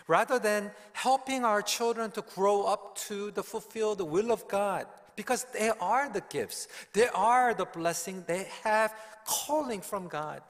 Rather 0.09 0.41
than 0.41 0.73
helping 0.93 1.45
our 1.45 1.63
children 1.63 2.11
to 2.13 2.23
grow 2.35 2.65
up 2.65 2.97
to 3.07 3.31
the 3.31 3.43
fulfill 3.45 3.95
the 3.95 4.05
will 4.05 4.33
of 4.33 4.49
God, 4.49 4.87
because 5.17 5.45
they 5.53 5.71
are 5.81 6.09
the 6.09 6.23
gifts, 6.31 6.69
they 6.93 7.09
are 7.09 7.55
the 7.55 7.65
blessing, 7.67 8.25
they 8.27 8.49
have 8.63 8.95
calling 9.27 9.81
from 9.81 10.09
God. 10.09 10.43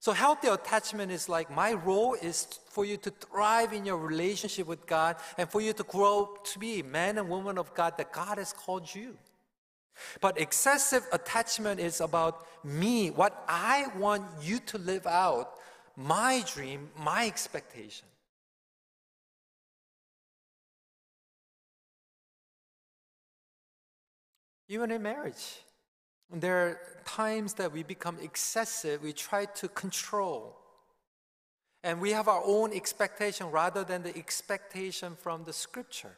So, 0.00 0.12
healthy 0.12 0.48
attachment 0.48 1.12
is 1.12 1.28
like 1.28 1.50
my 1.50 1.74
role 1.74 2.14
is 2.14 2.46
for 2.70 2.86
you 2.86 2.96
to 2.98 3.10
thrive 3.10 3.74
in 3.74 3.84
your 3.84 3.98
relationship 3.98 4.66
with 4.66 4.86
God 4.86 5.16
and 5.36 5.50
for 5.50 5.60
you 5.60 5.74
to 5.74 5.82
grow 5.82 6.38
to 6.42 6.58
be 6.58 6.82
man 6.82 7.18
and 7.18 7.28
woman 7.28 7.58
of 7.58 7.74
God 7.74 7.98
that 7.98 8.10
God 8.10 8.38
has 8.38 8.52
called 8.54 8.92
you. 8.94 9.16
But 10.22 10.40
excessive 10.40 11.06
attachment 11.12 11.80
is 11.80 12.00
about 12.00 12.46
me, 12.64 13.10
what 13.10 13.44
I 13.46 13.88
want 13.98 14.24
you 14.42 14.58
to 14.60 14.78
live 14.78 15.06
out 15.06 15.52
my 15.96 16.42
dream, 16.46 16.88
my 16.96 17.26
expectation. 17.26 18.06
Even 24.70 24.92
in 24.92 25.02
marriage, 25.02 25.64
there 26.32 26.56
are 26.56 26.80
times 27.04 27.54
that 27.54 27.72
we 27.72 27.82
become 27.82 28.16
excessive, 28.22 29.02
we 29.02 29.12
try 29.12 29.44
to 29.46 29.66
control. 29.66 30.56
And 31.82 32.00
we 32.00 32.12
have 32.12 32.28
our 32.28 32.40
own 32.44 32.72
expectation 32.72 33.50
rather 33.50 33.82
than 33.82 34.04
the 34.04 34.16
expectation 34.16 35.16
from 35.16 35.42
the 35.42 35.52
scripture. 35.52 36.16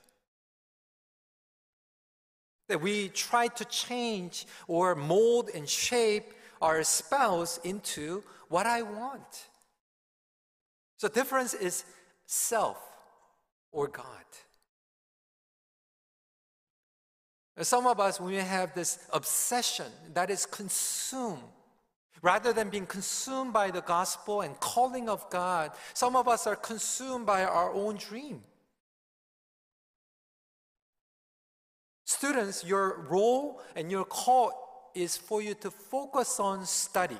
That 2.68 2.82
we 2.82 3.08
try 3.08 3.48
to 3.48 3.64
change 3.64 4.46
or 4.68 4.94
mold 4.94 5.48
and 5.54 5.66
shape 5.66 6.34
our 6.60 6.84
spouse 6.84 7.58
into 7.64 8.22
what 8.50 8.66
I 8.66 8.82
want. 8.82 9.48
So 10.98 11.08
difference 11.08 11.54
is 11.54 11.84
self 12.26 12.78
or 13.72 13.88
God. 13.88 14.04
Some 17.66 17.86
of 17.86 18.00
us, 18.00 18.20
we 18.20 18.36
have 18.36 18.74
this 18.74 18.98
obsession 19.12 19.86
that 20.14 20.30
is 20.30 20.46
consumed. 20.46 21.42
Rather 22.22 22.52
than 22.52 22.70
being 22.70 22.86
consumed 22.86 23.52
by 23.52 23.70
the 23.70 23.80
gospel 23.82 24.42
and 24.42 24.58
calling 24.60 25.08
of 25.08 25.28
God, 25.28 25.72
some 25.92 26.14
of 26.14 26.28
us 26.28 26.46
are 26.46 26.54
consumed 26.54 27.26
by 27.26 27.42
our 27.42 27.72
own 27.72 27.96
dream. 27.96 28.42
Students, 32.04 32.64
your 32.64 33.06
role 33.08 33.60
and 33.74 33.90
your 33.90 34.04
call 34.04 34.90
is 34.94 35.16
for 35.16 35.42
you 35.42 35.54
to 35.54 35.70
focus 35.70 36.38
on 36.38 36.64
study. 36.64 37.18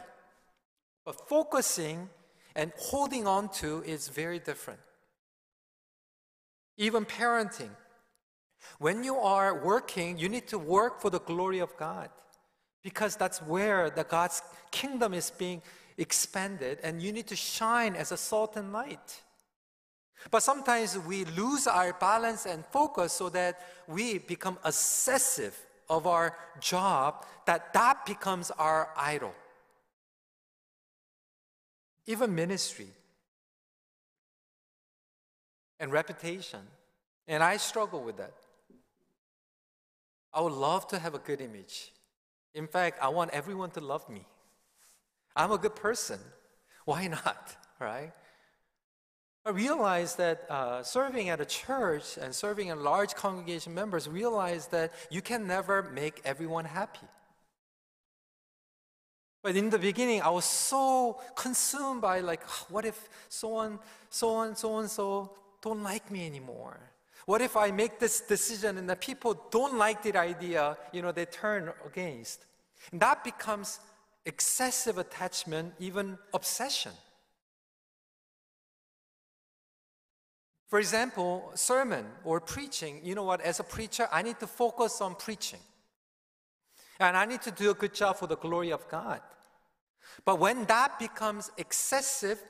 But 1.05 1.29
focusing 1.29 2.09
and 2.55 2.73
holding 2.79 3.27
on 3.27 3.49
to 3.55 3.83
is 3.85 4.09
very 4.09 4.39
different. 4.39 4.81
Even 6.77 7.05
parenting. 7.05 7.71
When 8.79 9.05
you 9.05 9.17
are 9.17 9.55
working, 9.65 10.19
you 10.19 10.29
need 10.29 10.49
to 10.49 10.59
work 10.59 11.01
for 11.01 11.11
the 11.11 11.21
glory 11.21 11.61
of 11.61 11.77
God 11.77 12.11
because 12.83 13.17
that's 13.17 13.41
where 13.43 13.91
the 13.91 14.05
God's 14.05 14.43
kingdom 14.71 15.15
is 15.15 15.31
being 15.31 15.63
expanded 15.99 16.79
and 16.83 17.03
you 17.03 17.13
need 17.13 17.27
to 17.29 17.37
shine 17.37 17.95
as 17.95 18.13
a 18.13 18.17
salt 18.17 18.57
and 18.57 18.73
light. 18.73 19.23
But 20.31 20.43
sometimes 20.43 20.99
we 20.99 21.25
lose 21.25 21.67
our 21.67 21.93
balance 21.93 22.47
and 22.47 22.65
focus 22.67 23.13
so 23.13 23.29
that 23.31 23.61
we 23.89 24.19
become 24.19 24.59
obsessive 24.65 25.59
of 25.89 26.07
our 26.07 26.37
job 26.61 27.27
that 27.47 27.73
that 27.73 28.07
becomes 28.07 28.51
our 28.53 28.91
idol. 28.97 29.35
Even 32.07 32.35
ministry 32.35 32.89
and 35.81 35.93
reputation. 35.93 36.61
And 37.27 37.43
I 37.43 37.57
struggle 37.57 38.03
with 38.03 38.17
that. 38.17 38.35
I 40.35 40.41
would 40.41 40.53
love 40.53 40.87
to 40.89 40.99
have 40.99 41.15
a 41.15 41.19
good 41.19 41.41
image. 41.41 41.93
In 42.55 42.67
fact, 42.67 42.99
I 43.03 43.09
want 43.09 43.31
everyone 43.33 43.71
to 43.73 43.81
love 43.81 44.09
me. 44.09 44.27
I'm 45.35 45.53
a 45.53 45.59
good 45.59 45.77
person. 45.77 46.21
Why 46.85 47.07
not? 47.07 47.57
Right? 47.79 48.13
I 49.45 49.51
realized 49.51 50.19
that 50.19 50.49
uh, 50.49 50.83
serving 50.85 51.29
at 51.29 51.41
a 51.41 51.45
church 51.45 52.17
and 52.17 52.33
serving 52.33 52.69
in 52.69 52.83
large 52.83 53.15
congregation 53.15 53.75
members 53.75 54.09
realize 54.09 54.69
that 54.69 54.93
you 55.11 55.21
can 55.21 55.47
never 55.49 55.83
make 55.83 56.21
everyone 56.25 56.65
happy. 56.65 57.09
But 59.43 59.57
in 59.57 59.71
the 59.71 59.79
beginning, 59.79 60.23
I 60.23 60.31
was 60.31 60.45
so 60.45 61.21
consumed 61.35 62.01
by 62.01 62.21
like, 62.21 62.45
what 62.71 62.85
if 62.85 63.09
so 63.29 63.57
on, 63.57 63.81
so 64.09 64.31
on, 64.31 64.55
so 64.55 64.75
on, 64.75 64.89
so 64.89 65.33
don't 65.61 65.83
like 65.83 66.09
me 66.13 66.25
anymore? 66.25 66.79
What 67.27 67.41
if 67.41 67.57
I 67.57 67.71
make 67.71 67.99
this 67.99 68.21
decision 68.21 68.79
and 68.79 68.89
the 68.89 68.97
people 68.97 69.41
don't 69.51 69.79
like 69.79 70.03
the 70.03 70.17
idea, 70.17 70.77
you 70.93 71.03
know, 71.03 71.13
they 71.13 71.27
turn 71.27 71.73
against? 71.87 72.45
And 72.91 73.01
that 73.01 73.23
becomes 73.23 73.81
excessive 74.27 74.99
attachment, 74.99 75.75
even 75.79 76.19
obsession. 76.35 76.93
For 80.69 80.79
example, 80.79 81.51
sermon 81.55 82.07
or 82.25 82.41
preaching, 82.41 83.01
you 83.05 83.15
know 83.15 83.25
what, 83.25 83.41
as 83.43 83.61
a 83.61 83.65
preacher, 83.65 84.09
I 84.11 84.23
need 84.23 84.41
to 84.41 84.47
focus 84.47 85.01
on 85.01 85.15
preaching. 85.15 85.61
And 86.99 87.17
I 87.17 87.27
need 87.27 87.43
to 87.43 87.51
do 87.51 87.71
a 87.71 87.75
good 87.75 87.95
job 87.95 88.17
for 88.17 88.27
the 88.27 88.37
glory 88.37 88.73
of 88.73 88.89
God. 88.89 89.21
But 90.25 90.39
when 90.39 90.65
that 90.67 90.99
becomes 90.99 91.51
excessive, 91.59 92.43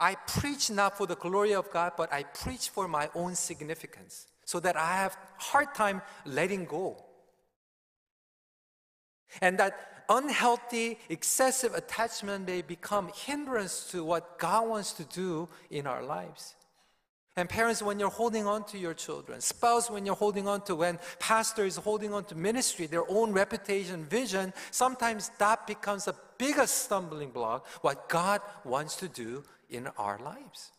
I 0.00 0.14
preach 0.14 0.70
not 0.70 0.96
for 0.96 1.06
the 1.06 1.14
glory 1.14 1.54
of 1.54 1.70
God, 1.70 1.92
but 1.96 2.12
I 2.12 2.22
preach 2.22 2.70
for 2.70 2.88
my 2.88 3.10
own 3.14 3.34
significance 3.34 4.26
so 4.46 4.58
that 4.60 4.76
I 4.76 4.94
have 4.96 5.16
hard 5.36 5.74
time 5.74 6.00
letting 6.24 6.64
go. 6.64 7.04
And 9.40 9.58
that 9.58 10.04
unhealthy, 10.08 10.98
excessive 11.08 11.74
attachment 11.74 12.46
may 12.46 12.62
become 12.62 13.10
hindrance 13.14 13.90
to 13.92 14.02
what 14.02 14.38
God 14.38 14.68
wants 14.68 14.92
to 14.94 15.04
do 15.04 15.48
in 15.70 15.86
our 15.86 16.02
lives. 16.02 16.56
And 17.36 17.48
parents, 17.48 17.80
when 17.80 18.00
you're 18.00 18.10
holding 18.10 18.46
on 18.46 18.64
to 18.66 18.78
your 18.78 18.92
children, 18.92 19.40
spouse, 19.40 19.88
when 19.88 20.04
you're 20.04 20.16
holding 20.16 20.48
on 20.48 20.62
to, 20.62 20.74
when 20.74 20.98
pastor 21.20 21.64
is 21.64 21.76
holding 21.76 22.12
on 22.12 22.24
to 22.24 22.34
ministry, 22.34 22.86
their 22.86 23.08
own 23.08 23.32
reputation, 23.32 24.04
vision, 24.04 24.52
sometimes 24.72 25.30
that 25.38 25.66
becomes 25.66 26.06
the 26.06 26.14
biggest 26.38 26.86
stumbling 26.86 27.30
block, 27.30 27.66
what 27.82 28.08
God 28.08 28.40
wants 28.64 28.96
to 28.96 29.08
do 29.08 29.44
in 29.70 29.88
our 29.96 30.18
lives. 30.18 30.72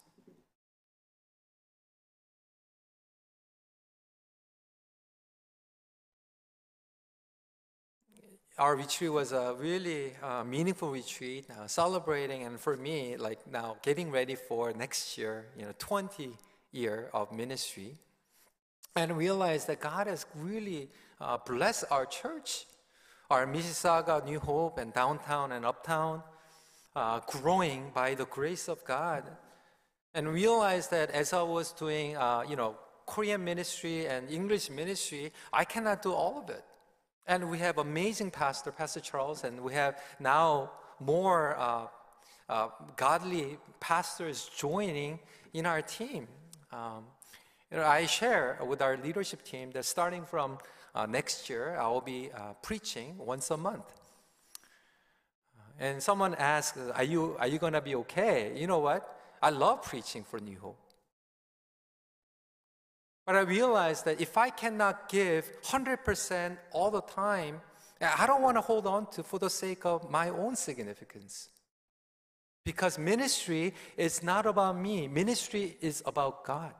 our 8.61 8.75
retreat 8.75 9.11
was 9.11 9.31
a 9.31 9.55
really 9.57 10.13
uh, 10.21 10.43
meaningful 10.43 10.91
retreat, 10.91 11.45
uh, 11.49 11.65
celebrating, 11.65 12.43
and 12.43 12.59
for 12.59 12.77
me, 12.77 13.17
like 13.17 13.39
now 13.51 13.75
getting 13.81 14.11
ready 14.11 14.35
for 14.35 14.71
next 14.73 15.17
year, 15.17 15.47
you 15.57 15.65
know, 15.65 15.73
20 15.79 16.37
year 16.71 17.09
of 17.11 17.31
ministry, 17.31 17.97
and 18.95 19.17
realize 19.17 19.65
that 19.65 19.79
God 19.79 20.05
has 20.05 20.27
really 20.35 20.89
uh, 21.19 21.37
blessed 21.43 21.85
our 21.89 22.05
church, 22.05 22.67
our 23.31 23.47
Mississauga, 23.47 24.23
New 24.23 24.39
Hope, 24.39 24.77
and 24.77 24.93
downtown 24.93 25.53
and 25.53 25.65
uptown, 25.65 26.21
uh, 26.95 27.19
growing 27.27 27.91
by 27.93 28.15
the 28.15 28.25
grace 28.25 28.67
of 28.67 28.83
God, 28.85 29.23
and 30.13 30.27
realized 30.27 30.91
that 30.91 31.11
as 31.11 31.33
I 31.33 31.41
was 31.41 31.71
doing, 31.71 32.17
uh, 32.17 32.43
you 32.47 32.55
know, 32.55 32.75
Korean 33.05 33.43
ministry 33.43 34.07
and 34.07 34.29
English 34.29 34.69
ministry, 34.69 35.31
I 35.51 35.65
cannot 35.65 36.01
do 36.01 36.13
all 36.13 36.39
of 36.39 36.49
it. 36.49 36.63
And 37.27 37.49
we 37.49 37.59
have 37.59 37.77
amazing 37.77 38.31
pastor, 38.31 38.71
Pastor 38.71 38.99
Charles, 38.99 39.43
and 39.43 39.61
we 39.61 39.73
have 39.73 39.99
now 40.19 40.71
more 40.99 41.57
uh, 41.57 41.87
uh, 42.49 42.67
godly 42.95 43.57
pastors 43.79 44.49
joining 44.57 45.19
in 45.53 45.65
our 45.65 45.81
team. 45.81 46.27
Um, 46.71 47.05
you 47.71 47.77
know, 47.77 47.85
I 47.85 48.05
share 48.05 48.59
with 48.65 48.81
our 48.81 48.97
leadership 48.97 49.43
team 49.43 49.71
that 49.71 49.85
starting 49.85 50.25
from 50.25 50.57
uh, 50.93 51.05
next 51.05 51.49
year, 51.49 51.77
I 51.79 51.87
will 51.87 52.01
be 52.01 52.29
uh, 52.35 52.53
preaching 52.61 53.17
once 53.17 53.49
a 53.51 53.57
month. 53.57 54.00
And 55.79 56.01
someone 56.01 56.35
asked, 56.35 56.77
"Are 56.77 57.03
you 57.03 57.35
are 57.39 57.47
you 57.47 57.59
gonna 57.59 57.81
be 57.81 57.95
okay?" 57.95 58.57
You 58.57 58.67
know 58.67 58.79
what? 58.79 59.01
I 59.41 59.49
love 59.49 59.81
preaching 59.83 60.23
for 60.23 60.39
New 60.39 60.59
Hope. 60.59 60.77
But 63.25 63.35
I 63.35 63.41
realized 63.41 64.05
that 64.05 64.19
if 64.19 64.37
I 64.37 64.49
cannot 64.49 65.09
give 65.09 65.51
100% 65.61 66.59
all 66.71 66.91
the 66.91 67.01
time, 67.01 67.61
I 67.99 68.25
don't 68.25 68.41
want 68.41 68.57
to 68.57 68.61
hold 68.61 68.87
on 68.87 69.05
to 69.11 69.23
for 69.23 69.39
the 69.39 69.49
sake 69.49 69.85
of 69.85 70.09
my 70.09 70.29
own 70.29 70.55
significance. 70.55 71.49
Because 72.63 72.97
ministry 72.97 73.73
is 73.97 74.21
not 74.21 74.45
about 74.45 74.75
me, 74.75 75.07
ministry 75.07 75.77
is 75.81 76.03
about 76.05 76.43
God. 76.43 76.73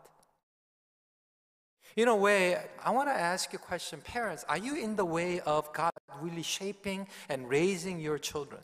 In 1.96 2.08
a 2.08 2.16
way, 2.16 2.58
I 2.84 2.92
want 2.92 3.10
to 3.10 3.14
ask 3.14 3.52
you 3.52 3.60
a 3.60 3.62
question. 3.62 4.02
Parents, 4.02 4.46
are 4.48 4.58
you 4.58 4.76
in 4.76 4.96
the 4.96 5.06
way 5.06 5.42
of 5.42 5.74
God 5.74 5.92
really 6.20 6.44
shaping 6.44 7.08
and 7.28 7.50
raising 7.50 8.00
your 8.00 8.18
children? 8.18 8.64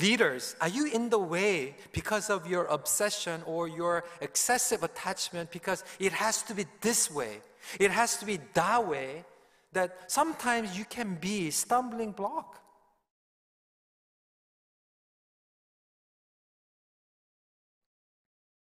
Leaders, 0.00 0.56
are 0.60 0.68
you 0.68 0.86
in 0.86 1.08
the 1.08 1.18
way 1.18 1.76
because 1.92 2.28
of 2.28 2.48
your 2.48 2.64
obsession 2.64 3.42
or 3.46 3.68
your 3.68 4.04
excessive 4.20 4.82
attachment 4.82 5.52
because 5.52 5.84
it 6.00 6.12
has 6.12 6.42
to 6.42 6.54
be 6.54 6.66
this 6.80 7.10
way, 7.10 7.38
it 7.78 7.92
has 7.92 8.16
to 8.16 8.26
be 8.26 8.40
that 8.54 8.86
way, 8.88 9.24
that 9.72 10.10
sometimes 10.10 10.76
you 10.76 10.84
can 10.84 11.14
be 11.14 11.50
stumbling 11.50 12.10
block. 12.10 12.60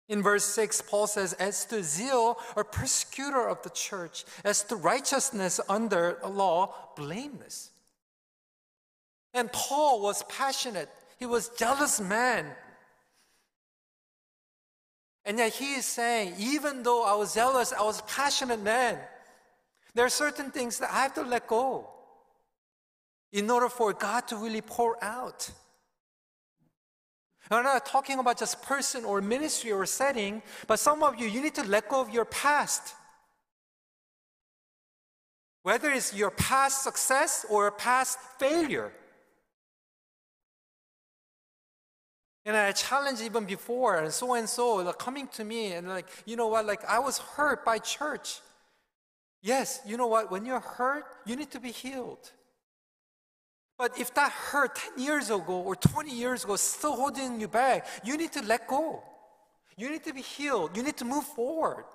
In 0.07 0.21
verse 0.21 0.45
6, 0.45 0.83
Paul 0.83 1.07
says, 1.07 1.33
As 1.33 1.65
to 1.65 1.81
zeal 1.81 2.37
or 2.55 2.63
persecutor 2.63 3.47
of 3.47 3.63
the 3.63 3.71
church, 3.71 4.25
as 4.43 4.61
to 4.65 4.75
righteousness 4.75 5.59
under 5.67 6.19
law, 6.27 6.75
blameless. 6.95 7.71
And 9.33 9.51
Paul 9.51 10.01
was 10.01 10.21
passionate 10.23 10.89
he 11.19 11.25
was 11.25 11.49
jealous 11.49 11.99
man. 12.01 12.45
And 15.25 15.37
yet 15.37 15.53
he 15.53 15.75
is 15.75 15.85
saying, 15.85 16.35
even 16.37 16.83
though 16.83 17.05
I 17.05 17.15
was 17.15 17.33
jealous, 17.33 17.71
I 17.71 17.81
was 17.83 18.01
passionate 18.01 18.61
man. 18.61 18.97
There 19.93 20.05
are 20.05 20.09
certain 20.09 20.51
things 20.51 20.79
that 20.79 20.91
I 20.91 21.03
have 21.03 21.13
to 21.15 21.23
let 21.23 21.47
go 21.47 21.89
in 23.31 23.49
order 23.49 23.69
for 23.69 23.93
God 23.93 24.27
to 24.27 24.37
really 24.37 24.61
pour 24.61 25.01
out. 25.03 25.49
I'm 27.51 27.63
not 27.63 27.85
talking 27.85 28.19
about 28.19 28.39
just 28.39 28.61
person 28.61 29.05
or 29.05 29.21
ministry 29.21 29.71
or 29.71 29.85
setting, 29.85 30.41
but 30.67 30.79
some 30.79 31.03
of 31.03 31.19
you, 31.19 31.27
you 31.27 31.41
need 31.41 31.55
to 31.55 31.63
let 31.63 31.89
go 31.89 32.01
of 32.01 32.09
your 32.09 32.25
past. 32.25 32.95
Whether 35.61 35.91
it's 35.91 36.13
your 36.13 36.31
past 36.31 36.83
success 36.83 37.45
or 37.49 37.69
past 37.71 38.17
failure. 38.39 38.91
And 42.45 42.57
I 42.57 42.71
challenged 42.73 43.21
even 43.21 43.45
before, 43.45 43.99
and 43.99 44.11
so 44.11 44.33
and 44.33 44.49
so, 44.49 44.75
like 44.75 44.97
coming 44.97 45.27
to 45.29 45.45
me 45.45 45.73
and 45.73 45.87
like, 45.87 46.07
you 46.25 46.35
know 46.35 46.47
what, 46.47 46.65
like 46.65 46.83
I 46.85 46.99
was 46.99 47.17
hurt 47.17 47.63
by 47.63 47.79
church. 47.79 48.41
Yes, 49.41 49.79
you 49.85 49.97
know 49.97 50.07
what, 50.07 50.29
when 50.31 50.45
you're 50.45 50.59
hurt, 50.59 51.05
you 51.25 51.35
need 51.35 51.51
to 51.51 51.59
be 51.59 51.71
healed. 51.71 52.31
But 53.77 53.99
if 53.99 54.13
that 54.13 54.31
hurt 54.31 54.75
10 54.75 55.03
years 55.03 55.29
ago 55.29 55.61
or 55.61 55.75
20 55.75 56.11
years 56.11 56.43
ago 56.43 56.55
still 56.55 56.95
holding 56.95 57.39
you 57.39 57.47
back, 57.47 57.87
you 58.03 58.17
need 58.17 58.31
to 58.33 58.41
let 58.43 58.67
go. 58.67 59.03
You 59.75 59.89
need 59.89 60.03
to 60.03 60.13
be 60.13 60.21
healed. 60.21 60.77
You 60.77 60.83
need 60.83 60.97
to 60.97 61.05
move 61.05 61.25
forward. 61.25 61.85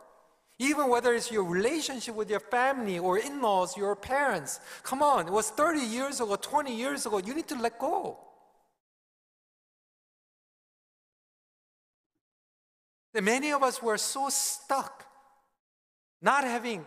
Even 0.59 0.89
whether 0.89 1.15
it's 1.15 1.31
your 1.31 1.45
relationship 1.45 2.17
with 2.17 2.29
your 2.29 2.41
family 2.41 2.99
or 2.99 3.19
in 3.19 3.41
laws, 3.41 3.77
your 3.77 3.95
parents. 3.95 4.61
Come 4.83 5.03
on, 5.03 5.29
it 5.29 5.33
was 5.33 5.51
30 5.51 5.81
years 5.81 6.21
ago, 6.21 6.37
20 6.37 6.75
years 6.75 7.07
ago. 7.07 7.19
You 7.19 7.35
need 7.35 7.47
to 7.49 7.55
let 7.55 7.79
go. 7.79 8.19
That 13.15 13.25
many 13.25 13.53
of 13.53 13.63
us 13.63 13.83
were 13.83 13.99
so 13.99 14.29
stuck, 14.29 15.07
not 16.21 16.45
having 16.45 16.87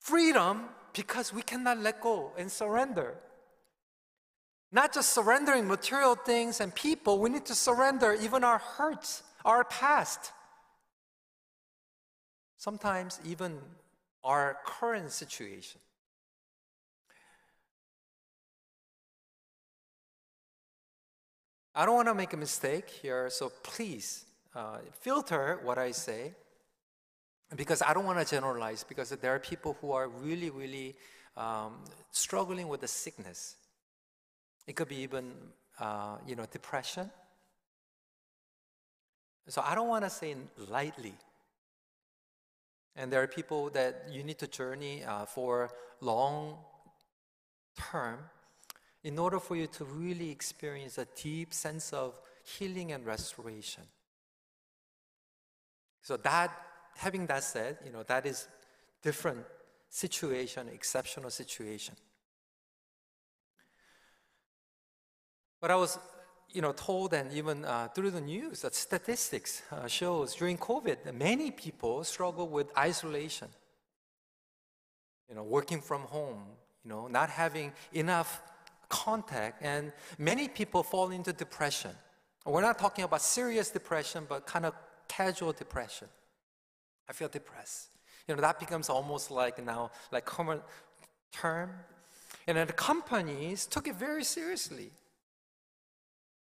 freedom 0.00 0.68
because 0.92 1.32
we 1.32 1.42
cannot 1.42 1.78
let 1.78 2.00
go 2.00 2.32
and 2.36 2.50
surrender. 2.50 3.14
Not 4.72 4.92
just 4.92 5.12
surrendering 5.12 5.66
material 5.66 6.14
things 6.14 6.60
and 6.60 6.74
people, 6.74 7.18
we 7.18 7.30
need 7.30 7.46
to 7.46 7.54
surrender 7.54 8.16
even 8.20 8.44
our 8.44 8.58
hurts, 8.58 9.22
our 9.44 9.64
past. 9.64 10.32
Sometimes 12.56 13.18
even 13.24 13.58
our 14.22 14.58
current 14.64 15.10
situation. 15.10 15.80
I 21.74 21.86
don't 21.86 21.94
want 21.94 22.08
to 22.08 22.14
make 22.14 22.32
a 22.32 22.36
mistake 22.36 22.90
here, 22.90 23.30
so 23.30 23.50
please 23.62 24.24
uh, 24.54 24.78
filter 25.00 25.60
what 25.62 25.78
I 25.78 25.92
say 25.92 26.34
because 27.56 27.82
I 27.82 27.92
don't 27.94 28.04
want 28.04 28.18
to 28.18 28.24
generalize 28.24 28.84
because 28.84 29.10
there 29.10 29.34
are 29.34 29.38
people 29.38 29.76
who 29.80 29.92
are 29.92 30.08
really, 30.08 30.50
really 30.50 30.96
um, 31.36 31.84
struggling 32.10 32.68
with 32.68 32.80
the 32.80 32.88
sickness. 32.88 33.56
It 34.66 34.76
could 34.76 34.88
be 34.88 34.96
even, 34.96 35.32
uh, 35.78 36.16
you 36.26 36.36
know, 36.36 36.46
depression. 36.50 37.10
So 39.48 39.62
I 39.64 39.74
don't 39.74 39.88
want 39.88 40.04
to 40.04 40.10
say 40.10 40.36
lightly. 40.68 41.14
And 42.94 43.12
there 43.12 43.22
are 43.22 43.26
people 43.26 43.70
that 43.70 44.06
you 44.10 44.22
need 44.22 44.38
to 44.38 44.46
journey 44.46 45.04
uh, 45.04 45.24
for 45.24 45.70
long 46.00 46.58
term 47.76 48.18
in 49.02 49.18
order 49.18 49.40
for 49.40 49.56
you 49.56 49.66
to 49.66 49.84
really 49.84 50.30
experience 50.30 50.98
a 50.98 51.06
deep 51.20 51.54
sense 51.54 51.92
of 51.92 52.20
healing 52.44 52.92
and 52.92 53.06
restoration. 53.06 53.84
So 56.02 56.16
that 56.18 56.50
having 56.96 57.26
that 57.26 57.44
said, 57.44 57.78
you 57.84 57.92
know, 57.92 58.02
that 58.04 58.26
is 58.26 58.48
different 59.02 59.44
situation, 59.88 60.68
exceptional 60.68 61.30
situation. 61.30 61.94
But 65.60 65.70
I 65.70 65.76
was, 65.76 65.98
you 66.50 66.62
know, 66.62 66.72
told 66.72 67.12
and 67.12 67.32
even 67.32 67.64
uh, 67.64 67.88
through 67.88 68.12
the 68.12 68.20
news 68.20 68.62
that 68.62 68.74
statistics 68.74 69.62
uh, 69.70 69.86
shows 69.86 70.34
during 70.34 70.56
COVID, 70.56 71.12
many 71.14 71.50
people 71.50 72.02
struggle 72.04 72.48
with 72.48 72.76
isolation. 72.76 73.48
You 75.28 75.36
know, 75.36 75.42
working 75.42 75.80
from 75.80 76.02
home, 76.02 76.42
you 76.82 76.90
know, 76.90 77.06
not 77.06 77.30
having 77.30 77.72
enough 77.92 78.42
contact, 78.88 79.62
and 79.62 79.92
many 80.18 80.48
people 80.48 80.82
fall 80.82 81.10
into 81.10 81.32
depression. 81.32 81.92
We're 82.44 82.62
not 82.62 82.78
talking 82.78 83.04
about 83.04 83.22
serious 83.22 83.70
depression, 83.70 84.26
but 84.28 84.46
kind 84.46 84.66
of 84.66 84.74
casual 85.10 85.52
depression. 85.52 86.08
I 87.08 87.12
feel 87.12 87.28
depressed. 87.28 87.88
You 88.26 88.34
know, 88.34 88.40
that 88.42 88.60
becomes 88.60 88.88
almost 88.88 89.30
like 89.30 89.62
now, 89.64 89.90
like 90.12 90.24
common 90.24 90.60
term. 91.32 91.70
And 92.46 92.56
then 92.56 92.66
the 92.68 92.72
companies 92.72 93.66
took 93.66 93.88
it 93.88 93.96
very 93.96 94.24
seriously. 94.24 94.90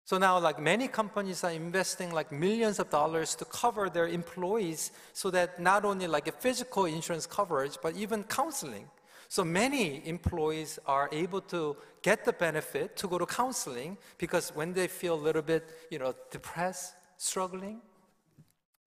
So 0.05 0.19
now, 0.19 0.39
like 0.39 0.61
many 0.61 0.87
companies 0.89 1.43
are 1.45 1.51
investing 1.51 2.13
like 2.13 2.31
millions 2.31 2.79
of 2.79 2.91
dollars 2.91 3.35
to 3.37 3.45
cover 3.45 3.89
their 3.89 4.09
employees 4.09 4.93
so 5.13 5.31
that 5.31 5.61
not 5.61 5.85
only 5.85 6.07
like 6.07 6.29
a 6.29 6.33
physical 6.33 6.85
insurance 6.85 7.27
coverage, 7.27 7.77
but 7.83 7.97
even 7.97 8.25
counseling. 8.25 8.87
So 9.29 9.45
many 9.45 10.07
employees 10.07 10.79
are 10.87 11.09
able 11.11 11.41
to 11.55 11.77
get 12.03 12.25
the 12.25 12.33
benefit 12.33 12.97
to 12.99 13.09
go 13.09 13.17
to 13.19 13.27
counseling 13.27 13.97
because 14.19 14.51
when 14.55 14.73
they 14.73 14.89
feel 14.89 15.15
a 15.15 15.23
little 15.29 15.43
bit, 15.43 15.63
you 15.91 15.99
know, 15.99 16.15
depressed, 16.31 16.95
struggling, 17.17 17.81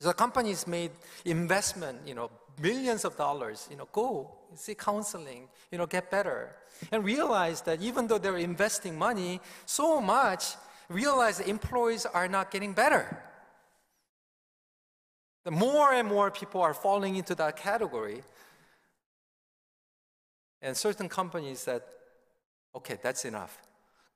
the 0.06 0.14
companies 0.14 0.68
made 0.68 0.92
investment, 1.26 2.00
you 2.06 2.16
know, 2.16 2.30
millions 2.62 3.06
of 3.06 3.18
dollars, 3.18 3.68
you 3.70 3.78
know, 3.78 3.88
go 3.92 4.32
see 4.56 4.76
counseling, 4.76 5.48
you 5.72 5.78
know, 5.78 5.86
get 5.86 6.10
better. 6.10 6.56
And 6.92 7.04
realize 7.04 7.62
that 7.62 7.82
even 7.82 8.08
though 8.08 8.18
they're 8.18 8.38
investing 8.38 8.98
money 8.98 9.40
so 9.66 10.02
much, 10.02 10.56
realize 10.90 11.38
that 11.38 11.48
employees 11.48 12.06
are 12.06 12.28
not 12.28 12.52
getting 12.52 12.74
better. 12.74 13.22
The 15.44 15.52
more 15.52 15.94
and 15.94 16.08
more 16.08 16.32
people 16.32 16.62
are 16.62 16.74
falling 16.74 17.16
into 17.16 17.36
that 17.36 17.56
category, 17.56 18.24
and 20.62 20.76
certain 20.76 21.08
companies 21.08 21.60
said, 21.60 21.82
okay, 22.76 22.98
that's 23.02 23.26
enough. 23.26 23.60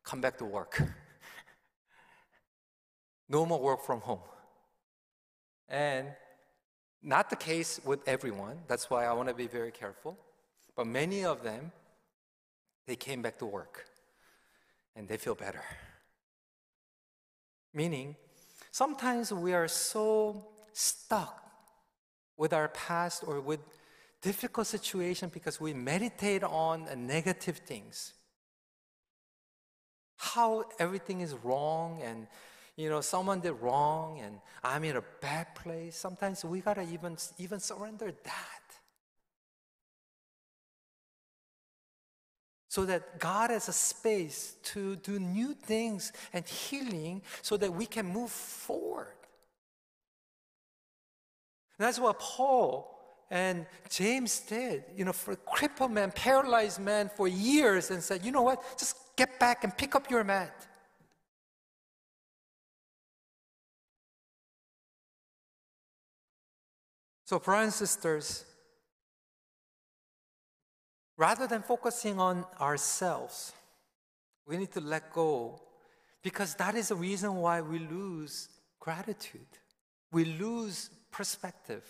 Come 0.03 0.21
back 0.21 0.37
to 0.39 0.45
work. 0.45 0.81
no 3.29 3.45
more 3.45 3.59
work 3.59 3.85
from 3.85 4.01
home. 4.01 4.19
And 5.69 6.07
not 7.01 7.29
the 7.29 7.35
case 7.35 7.79
with 7.85 8.07
everyone. 8.07 8.59
That's 8.67 8.89
why 8.89 9.05
I 9.05 9.13
want 9.13 9.29
to 9.29 9.35
be 9.35 9.47
very 9.47 9.71
careful. 9.71 10.17
But 10.75 10.87
many 10.87 11.23
of 11.23 11.43
them, 11.43 11.71
they 12.87 12.95
came 12.95 13.21
back 13.21 13.37
to 13.39 13.45
work 13.45 13.85
and 14.95 15.07
they 15.07 15.17
feel 15.17 15.35
better. 15.35 15.63
Meaning, 17.73 18.15
sometimes 18.71 19.31
we 19.31 19.53
are 19.53 19.67
so 19.67 20.47
stuck 20.73 21.43
with 22.37 22.53
our 22.53 22.69
past 22.69 23.23
or 23.27 23.39
with 23.39 23.59
difficult 24.21 24.67
situation 24.67 25.29
because 25.29 25.61
we 25.61 25.73
meditate 25.73 26.43
on 26.43 26.87
negative 27.05 27.57
things. 27.57 28.13
How 30.17 30.65
everything 30.79 31.21
is 31.21 31.35
wrong 31.35 32.01
and 32.01 32.27
you 32.79 32.89
know 32.89 33.01
someone 33.01 33.41
did 33.41 33.51
wrong 33.51 34.21
and 34.23 34.39
I'm 34.63 34.85
in 34.85 34.95
a 34.95 35.03
bad 35.19 35.53
place. 35.53 35.97
Sometimes 35.97 36.45
we 36.45 36.61
gotta 36.61 36.83
even 36.83 37.17
even 37.37 37.59
surrender 37.59 38.13
that. 38.23 38.63
So 42.69 42.85
that 42.85 43.19
God 43.19 43.49
has 43.49 43.67
a 43.67 43.73
space 43.73 44.55
to 44.71 44.95
do 44.95 45.19
new 45.19 45.53
things 45.53 46.13
and 46.31 46.47
healing 46.47 47.21
so 47.41 47.57
that 47.57 47.73
we 47.73 47.85
can 47.85 48.05
move 48.05 48.31
forward. 48.31 49.17
And 51.77 51.85
that's 51.85 51.99
what 51.99 52.17
Paul 52.19 52.95
and 53.29 53.65
James 53.89 54.39
did, 54.39 54.85
you 54.95 55.03
know, 55.03 55.11
for 55.11 55.35
crippled 55.35 55.91
man, 55.91 56.11
paralyzed 56.11 56.79
man 56.79 57.09
for 57.13 57.27
years, 57.27 57.91
and 57.91 58.01
said, 58.01 58.23
you 58.23 58.31
know 58.31 58.43
what, 58.43 58.63
just 58.77 58.95
get 59.17 59.37
back 59.37 59.65
and 59.65 59.75
pick 59.75 59.95
up 59.95 60.09
your 60.09 60.23
mat. 60.23 60.68
So, 67.29 67.37
brothers 67.37 67.65
and 67.65 67.73
sisters, 67.87 68.43
rather 71.15 71.45
than 71.45 71.61
focusing 71.61 72.19
on 72.19 72.43
ourselves, 72.59 73.53
we 74.47 74.57
need 74.57 74.71
to 74.71 74.81
let 74.81 75.13
go 75.13 75.61
because 76.23 76.55
that 76.55 76.73
is 76.73 76.87
the 76.87 76.95
reason 76.95 77.35
why 77.35 77.61
we 77.61 77.77
lose 77.77 78.49
gratitude. 78.79 79.45
We 80.11 80.25
lose 80.25 80.89
perspective. 81.11 81.83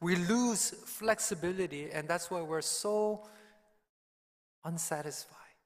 We 0.00 0.14
lose 0.14 0.70
flexibility, 0.70 1.90
and 1.90 2.06
that's 2.06 2.30
why 2.30 2.42
we're 2.42 2.62
so 2.62 3.26
unsatisfied. 4.64 5.56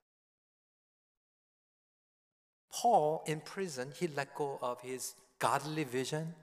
Paul 2.72 3.24
in 3.26 3.40
prison, 3.40 3.92
he 3.94 4.08
let 4.08 4.34
go 4.34 4.58
of 4.62 4.80
his 4.80 5.12
godly 5.38 5.84
vision, 5.84 6.34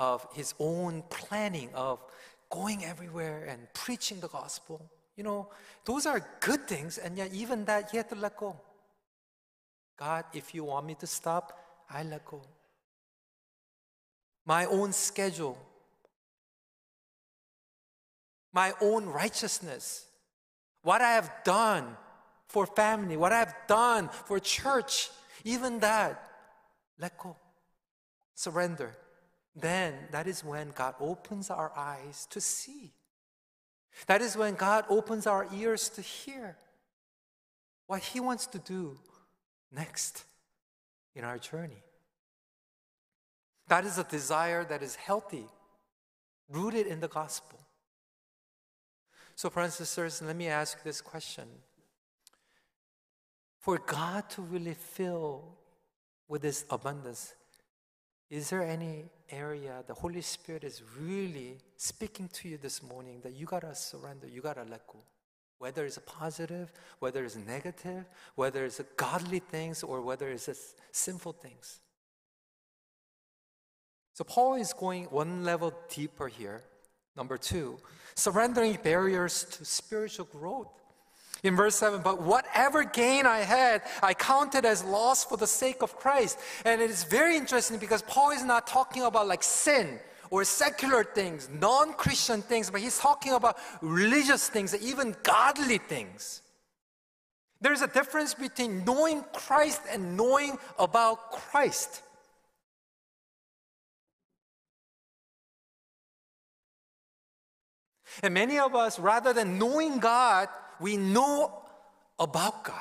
of 0.00 0.26
his 0.32 0.54
own 0.58 1.02
planning 1.10 1.68
of 1.74 2.02
going 2.48 2.82
everywhere 2.84 3.44
and 3.46 3.60
preaching 3.74 4.18
the 4.18 4.28
gospel. 4.28 4.80
You 5.14 5.24
know, 5.24 5.48
those 5.84 6.06
are 6.06 6.26
good 6.40 6.66
things, 6.66 6.96
and 6.96 7.18
yet 7.18 7.34
even 7.34 7.66
that 7.66 7.90
he 7.90 7.98
had 7.98 8.08
to 8.08 8.14
let 8.14 8.38
go. 8.38 8.56
God, 9.98 10.24
if 10.32 10.54
you 10.54 10.64
want 10.64 10.86
me 10.86 10.94
to 10.94 11.06
stop, 11.06 11.52
I 11.90 12.02
let 12.02 12.24
go. 12.24 12.40
My 14.46 14.64
own 14.64 14.92
schedule, 14.94 15.58
my 18.54 18.72
own 18.80 19.04
righteousness, 19.04 20.06
what 20.82 21.02
I 21.02 21.10
have 21.10 21.30
done 21.44 21.94
for 22.48 22.64
family, 22.64 23.18
what 23.18 23.32
I 23.32 23.38
have 23.40 23.54
done 23.68 24.08
for 24.08 24.40
church, 24.40 25.10
even 25.44 25.78
that, 25.80 26.26
let 26.98 27.18
go, 27.18 27.36
surrender. 28.34 28.96
Then 29.54 29.94
that 30.12 30.26
is 30.26 30.44
when 30.44 30.70
God 30.70 30.94
opens 31.00 31.50
our 31.50 31.72
eyes 31.76 32.26
to 32.30 32.40
see. 32.40 32.92
That 34.06 34.22
is 34.22 34.36
when 34.36 34.54
God 34.54 34.84
opens 34.88 35.26
our 35.26 35.46
ears 35.54 35.88
to 35.90 36.02
hear 36.02 36.56
what 37.86 38.00
He 38.00 38.20
wants 38.20 38.46
to 38.48 38.58
do 38.58 38.98
next 39.72 40.24
in 41.14 41.24
our 41.24 41.38
journey. 41.38 41.82
That 43.68 43.84
is 43.84 43.98
a 43.98 44.04
desire 44.04 44.64
that 44.64 44.82
is 44.82 44.96
healthy, 44.96 45.46
rooted 46.48 46.86
in 46.86 47.00
the 47.00 47.08
gospel. 47.08 47.58
So, 49.34 49.48
brothers 49.48 49.78
and 49.78 49.86
sisters, 49.86 50.22
let 50.22 50.36
me 50.36 50.48
ask 50.48 50.82
this 50.82 51.00
question. 51.00 51.48
For 53.58 53.78
God 53.78 54.28
to 54.30 54.42
really 54.42 54.74
fill 54.74 55.56
with 56.28 56.42
this 56.42 56.64
abundance, 56.70 57.34
is 58.28 58.50
there 58.50 58.62
any 58.62 59.04
area 59.30 59.84
the 59.86 59.94
Holy 59.94 60.20
Spirit 60.20 60.64
is 60.64 60.82
really 60.98 61.58
speaking 61.76 62.28
to 62.28 62.48
you 62.48 62.58
this 62.58 62.82
morning 62.82 63.20
that 63.22 63.34
you 63.34 63.46
gotta 63.46 63.74
surrender, 63.74 64.26
you 64.26 64.40
gotta 64.40 64.64
let 64.64 64.86
go. 64.86 64.98
Whether 65.58 65.84
it's 65.84 65.98
positive, 66.06 66.72
whether 67.00 67.24
it's 67.24 67.36
negative, 67.36 68.04
whether 68.34 68.64
it's 68.64 68.80
godly 68.96 69.40
things, 69.40 69.82
or 69.82 70.00
whether 70.00 70.30
it's 70.30 70.74
sinful 70.90 71.34
things. 71.34 71.80
So 74.14 74.24
Paul 74.24 74.54
is 74.54 74.72
going 74.72 75.04
one 75.04 75.44
level 75.44 75.72
deeper 75.88 76.28
here. 76.28 76.62
Number 77.16 77.36
two, 77.36 77.78
surrendering 78.14 78.78
barriers 78.82 79.44
to 79.44 79.64
spiritual 79.64 80.26
growth. 80.26 80.72
In 81.42 81.56
verse 81.56 81.76
7, 81.76 82.02
but 82.02 82.20
whatever 82.20 82.84
gain 82.84 83.24
I 83.24 83.38
had, 83.38 83.82
I 84.02 84.12
counted 84.12 84.64
as 84.64 84.84
loss 84.84 85.24
for 85.24 85.38
the 85.38 85.46
sake 85.46 85.82
of 85.82 85.96
Christ. 85.96 86.38
And 86.64 86.82
it 86.82 86.90
is 86.90 87.04
very 87.04 87.36
interesting 87.36 87.78
because 87.78 88.02
Paul 88.02 88.32
is 88.32 88.44
not 88.44 88.66
talking 88.66 89.04
about 89.04 89.26
like 89.26 89.42
sin 89.42 89.98
or 90.30 90.44
secular 90.44 91.02
things, 91.02 91.48
non 91.60 91.94
Christian 91.94 92.42
things, 92.42 92.70
but 92.70 92.80
he's 92.80 92.98
talking 92.98 93.32
about 93.32 93.56
religious 93.80 94.48
things, 94.48 94.76
even 94.82 95.16
godly 95.22 95.78
things. 95.78 96.42
There's 97.60 97.82
a 97.82 97.88
difference 97.88 98.34
between 98.34 98.84
knowing 98.84 99.24
Christ 99.32 99.82
and 99.90 100.16
knowing 100.16 100.58
about 100.78 101.30
Christ. 101.32 102.02
And 108.22 108.34
many 108.34 108.58
of 108.58 108.74
us, 108.74 108.98
rather 108.98 109.32
than 109.32 109.58
knowing 109.58 109.98
God, 109.98 110.48
we 110.80 110.96
know 110.96 111.62
about 112.18 112.64
God. 112.64 112.76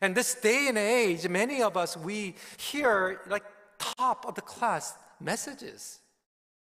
And 0.00 0.14
this 0.14 0.34
day 0.34 0.68
and 0.68 0.78
age, 0.78 1.28
many 1.28 1.62
of 1.62 1.76
us, 1.76 1.96
we 1.96 2.34
hear 2.56 3.20
like 3.28 3.44
top 3.78 4.24
of 4.26 4.34
the 4.34 4.40
class 4.40 4.94
messages. 5.20 6.00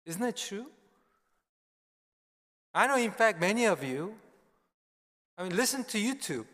Isn't 0.05 0.21
that 0.21 0.37
true? 0.37 0.67
I 2.73 2.87
know, 2.87 2.97
in 2.97 3.11
fact, 3.11 3.39
many 3.39 3.65
of 3.65 3.83
you, 3.83 4.13
I 5.37 5.43
mean, 5.43 5.55
listen 5.55 5.83
to 5.85 5.97
YouTube. 5.97 6.45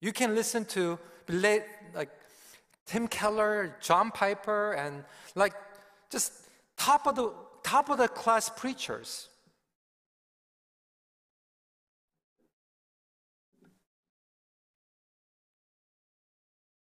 You 0.00 0.12
can 0.12 0.34
listen 0.34 0.64
to 0.66 0.98
like 1.94 2.10
Tim 2.84 3.08
Keller, 3.08 3.76
John 3.80 4.10
Piper, 4.10 4.72
and 4.72 5.04
like 5.34 5.54
just 6.10 6.32
top 6.76 7.06
of 7.06 7.14
the 7.16 7.32
top 7.62 7.88
of 7.88 7.98
the 7.98 8.08
class 8.08 8.50
preachers. 8.50 9.29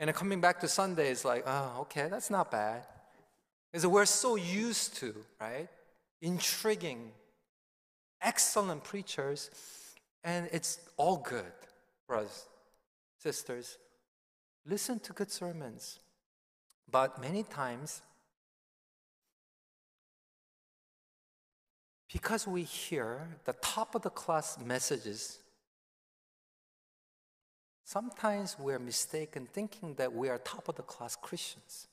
And 0.03 0.13
coming 0.13 0.41
back 0.41 0.59
to 0.59 0.67
Sunday 0.67 1.09
is 1.11 1.23
like, 1.23 1.45
oh, 1.47 1.77
okay, 1.83 2.09
that's 2.09 2.29
not 2.29 2.51
bad. 2.51 2.83
Because 3.71 3.87
we're 3.87 4.05
so 4.05 4.35
used 4.35 4.97
to, 4.97 5.15
right? 5.39 5.69
Intriguing, 6.21 7.13
excellent 8.21 8.83
preachers, 8.83 9.49
and 10.21 10.49
it's 10.51 10.81
all 10.97 11.15
good, 11.15 11.53
brothers, 12.05 12.47
sisters. 13.17 13.77
Listen 14.65 14.99
to 14.99 15.13
good 15.13 15.31
sermons. 15.31 15.99
But 16.91 17.21
many 17.21 17.43
times, 17.43 18.01
because 22.11 22.45
we 22.45 22.63
hear 22.63 23.37
the 23.45 23.53
top 23.53 23.95
of 23.95 24.01
the 24.01 24.09
class 24.09 24.59
messages 24.59 25.39
Sometimes 27.93 28.57
we're 28.57 28.79
mistaken 28.79 29.47
thinking 29.53 29.93
that 29.97 30.11
we 30.11 30.27
are 30.27 30.39
top 30.39 30.67
of 30.67 30.75
the 30.75 30.81
class 30.81 31.15
Christians. 31.15 31.85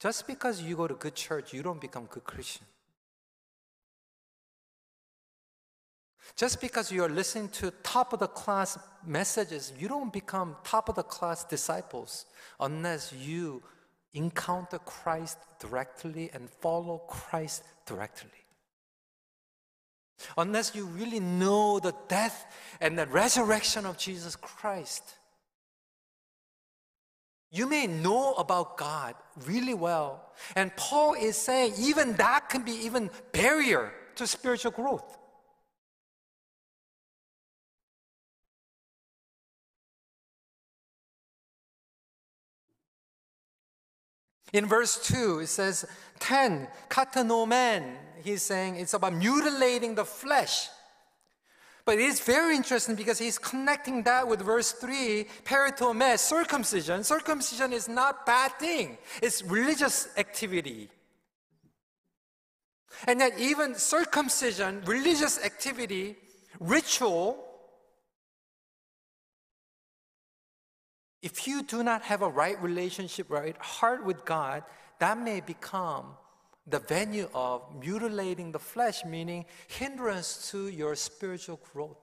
Just 0.00 0.26
because 0.26 0.62
you 0.62 0.74
go 0.74 0.88
to 0.88 0.94
good 0.94 1.14
church, 1.14 1.52
you 1.52 1.62
don't 1.62 1.82
become 1.82 2.06
good 2.06 2.24
Christian. 2.24 2.64
Just 6.34 6.62
because 6.62 6.90
you 6.90 7.04
are 7.04 7.10
listening 7.10 7.50
to 7.60 7.70
top 7.82 8.14
of 8.14 8.20
the 8.20 8.28
class 8.28 8.78
messages, 9.04 9.70
you 9.78 9.86
don't 9.86 10.14
become 10.14 10.56
top 10.64 10.88
of 10.88 10.94
the 10.94 11.02
class 11.02 11.44
disciples 11.44 12.24
unless 12.58 13.12
you 13.12 13.62
encounter 14.14 14.78
Christ 14.78 15.36
directly 15.60 16.30
and 16.32 16.48
follow 16.48 17.02
Christ 17.06 17.64
directly. 17.84 18.43
Unless 20.36 20.74
you 20.74 20.86
really 20.86 21.20
know 21.20 21.80
the 21.80 21.94
death 22.08 22.46
and 22.80 22.98
the 22.98 23.06
resurrection 23.06 23.86
of 23.86 23.98
Jesus 23.98 24.36
Christ. 24.36 25.02
You 27.50 27.68
may 27.68 27.86
know 27.86 28.34
about 28.34 28.76
God 28.76 29.14
really 29.46 29.74
well. 29.74 30.32
And 30.56 30.74
Paul 30.76 31.14
is 31.14 31.36
saying 31.36 31.74
even 31.78 32.14
that 32.14 32.48
can 32.48 32.62
be 32.62 32.72
even 32.72 33.10
barrier 33.32 33.92
to 34.16 34.26
spiritual 34.26 34.72
growth. 34.72 35.18
In 44.54 44.66
verse 44.66 45.04
2, 45.08 45.40
it 45.40 45.48
says, 45.48 45.84
10, 46.20 46.68
katatomen. 46.88 47.96
He's 48.22 48.40
saying 48.42 48.76
it's 48.76 48.94
about 48.94 49.12
mutilating 49.12 49.96
the 49.96 50.04
flesh. 50.04 50.68
But 51.84 51.98
it's 51.98 52.20
very 52.20 52.54
interesting 52.54 52.94
because 52.94 53.18
he's 53.18 53.36
connecting 53.36 54.04
that 54.04 54.28
with 54.28 54.40
verse 54.40 54.70
3, 54.70 55.26
peritome, 55.44 56.16
circumcision. 56.16 57.02
Circumcision 57.02 57.72
is 57.72 57.88
not 57.88 58.24
bad 58.24 58.52
thing. 58.60 58.96
It's 59.20 59.42
religious 59.42 60.08
activity. 60.16 60.88
And 63.08 63.20
that 63.20 63.36
even 63.40 63.74
circumcision, 63.74 64.82
religious 64.86 65.44
activity, 65.44 66.14
ritual, 66.60 67.53
If 71.24 71.48
you 71.48 71.62
do 71.62 71.82
not 71.82 72.02
have 72.02 72.20
a 72.20 72.28
right 72.28 72.62
relationship, 72.62 73.30
right 73.30 73.56
heart 73.56 74.04
with 74.04 74.26
God, 74.26 74.62
that 74.98 75.16
may 75.16 75.40
become 75.40 76.18
the 76.66 76.80
venue 76.80 77.30
of 77.34 77.62
mutilating 77.82 78.52
the 78.52 78.58
flesh, 78.58 79.06
meaning 79.06 79.46
hindrance 79.68 80.50
to 80.50 80.68
your 80.68 80.94
spiritual 80.94 81.58
growth. 81.72 81.96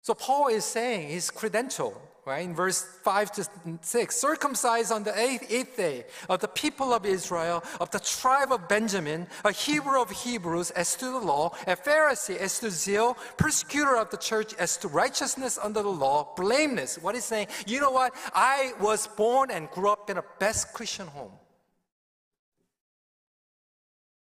So 0.00 0.14
Paul 0.14 0.48
is 0.48 0.64
saying 0.64 1.08
his 1.08 1.30
credential 1.30 2.00
right? 2.26 2.44
In 2.44 2.54
verse 2.54 2.82
5 3.02 3.32
to 3.32 3.48
6, 3.82 4.16
circumcised 4.16 4.90
on 4.90 5.04
the 5.04 5.18
eighth, 5.18 5.46
eighth 5.50 5.76
day 5.76 6.04
of 6.28 6.40
the 6.40 6.48
people 6.48 6.94
of 6.94 7.04
Israel, 7.04 7.62
of 7.80 7.90
the 7.90 8.00
tribe 8.00 8.50
of 8.50 8.68
Benjamin, 8.68 9.26
a 9.44 9.52
Hebrew 9.52 10.00
of 10.00 10.10
Hebrews 10.10 10.70
as 10.70 10.96
to 10.96 11.06
the 11.06 11.18
law, 11.18 11.54
a 11.66 11.76
Pharisee 11.76 12.36
as 12.36 12.58
to 12.60 12.70
zeal, 12.70 13.16
persecutor 13.36 13.96
of 13.96 14.10
the 14.10 14.16
church 14.16 14.54
as 14.54 14.76
to 14.78 14.88
righteousness 14.88 15.58
under 15.62 15.82
the 15.82 15.88
law, 15.88 16.32
blameless. 16.36 16.98
What 16.98 17.14
he's 17.14 17.24
saying, 17.24 17.48
you 17.66 17.80
know 17.80 17.90
what? 17.90 18.14
I 18.34 18.72
was 18.80 19.06
born 19.06 19.50
and 19.50 19.70
grew 19.70 19.90
up 19.90 20.08
in 20.08 20.18
a 20.18 20.24
best 20.38 20.72
Christian 20.72 21.06
home. 21.06 21.32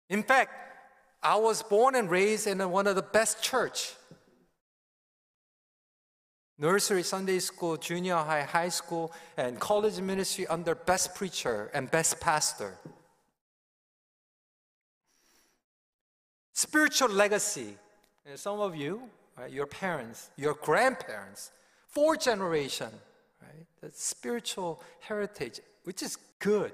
In 0.09 0.23
fact, 0.23 0.51
I 1.23 1.35
was 1.35 1.61
born 1.61 1.95
and 1.95 2.09
raised 2.09 2.47
in 2.47 2.57
one 2.71 2.87
of 2.87 2.95
the 2.95 3.01
best 3.01 3.43
church 3.43 3.93
nursery, 6.61 7.01
Sunday 7.01 7.39
school, 7.39 7.75
junior 7.75 8.15
high, 8.15 8.43
high 8.43 8.69
school, 8.69 9.11
and 9.35 9.59
college 9.59 9.99
ministry 9.99 10.45
under 10.47 10.75
best 10.75 11.15
preacher 11.15 11.71
and 11.73 11.89
best 11.89 12.21
pastor. 12.21 12.77
Spiritual 16.53 17.09
legacy. 17.09 17.75
Some 18.35 18.59
of 18.59 18.75
you, 18.75 19.01
right, 19.37 19.51
your 19.51 19.65
parents, 19.65 20.29
your 20.37 20.53
grandparents, 20.53 21.51
four 21.87 22.15
generation, 22.15 22.89
right? 23.41 23.65
That 23.81 23.97
spiritual 23.97 24.81
heritage, 24.99 25.59
which 25.83 26.03
is 26.03 26.17
good. 26.37 26.71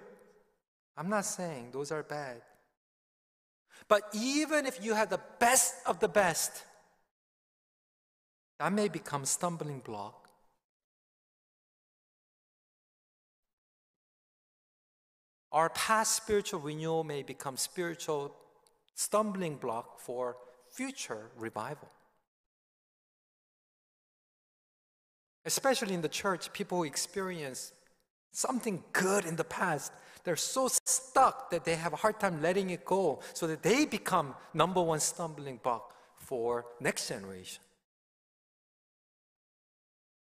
I'm 0.98 1.10
not 1.10 1.26
saying 1.26 1.70
those 1.72 1.92
are 1.94 2.04
bad. 2.04 2.42
But 3.88 4.02
even 4.14 4.66
if 4.66 4.84
you 4.84 4.94
have 4.94 5.10
the 5.10 5.22
best 5.40 5.76
of 5.86 6.00
the 6.02 6.10
best, 6.10 6.64
that 8.60 8.74
may 8.74 8.88
become 8.88 9.26
stumbling 9.26 9.80
block. 9.80 10.30
Our 15.52 15.70
past 15.70 16.16
spiritual 16.16 16.60
renewal 16.60 17.04
may 17.04 17.24
become 17.24 17.58
spiritual 17.58 18.36
stumbling 18.96 19.56
block 19.56 20.00
for 20.00 20.38
future 20.72 21.32
revival. 21.38 21.90
Especially 25.46 25.94
in 25.94 26.02
the 26.02 26.10
church, 26.10 26.52
people 26.52 26.84
experience 26.84 27.72
something 28.32 28.84
good 28.92 29.26
in 29.26 29.38
the 29.38 29.46
past 29.46 29.94
they're 30.28 30.36
so 30.36 30.68
stuck 30.68 31.50
that 31.52 31.64
they 31.64 31.76
have 31.76 31.94
a 31.94 31.96
hard 31.96 32.20
time 32.20 32.42
letting 32.42 32.70
it 32.72 32.84
go 32.84 33.22
so 33.32 33.48
that 33.48 33.64
they 33.64 33.86
become 33.86 34.36
number 34.54 34.84
one 34.84 35.00
stumbling 35.00 35.56
block 35.64 35.96
for 36.18 36.66
next 36.82 37.08
generation. 37.08 37.64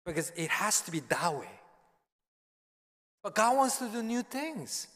Because 0.07 0.31
it 0.37 0.49
has 0.49 0.79
to 0.83 0.91
be 0.91 1.01
that 1.01 1.35
way. 1.35 1.49
But 3.21 3.35
God 3.35 3.57
wants 3.57 3.77
to 3.79 3.89
do 3.89 4.01
new 4.01 4.23
things. 4.23 4.87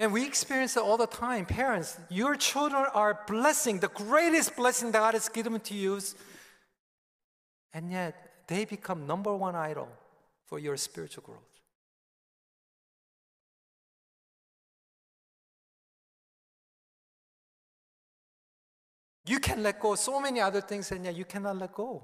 And 0.00 0.12
we 0.12 0.26
experience 0.26 0.76
it 0.76 0.82
all 0.82 0.96
the 0.96 1.06
time. 1.06 1.46
Parents, 1.46 1.96
your 2.10 2.34
children 2.34 2.86
are 2.92 3.20
blessing, 3.28 3.78
the 3.78 3.88
greatest 3.88 4.56
blessing 4.56 4.90
that 4.90 4.98
God 4.98 5.14
has 5.14 5.28
given 5.28 5.60
to 5.60 5.74
you. 5.74 6.00
And 7.72 7.92
yet, 7.92 8.32
they 8.48 8.64
become 8.64 9.06
number 9.06 9.34
one 9.34 9.54
idol 9.54 9.88
for 10.46 10.58
your 10.58 10.76
spiritual 10.76 11.22
growth. 11.22 11.53
You 19.26 19.38
can 19.40 19.62
let 19.62 19.80
go 19.80 19.94
so 19.94 20.20
many 20.20 20.40
other 20.40 20.60
things, 20.60 20.92
and 20.92 21.04
yet 21.04 21.16
you 21.16 21.24
cannot 21.24 21.56
let 21.56 21.72
go. 21.72 22.02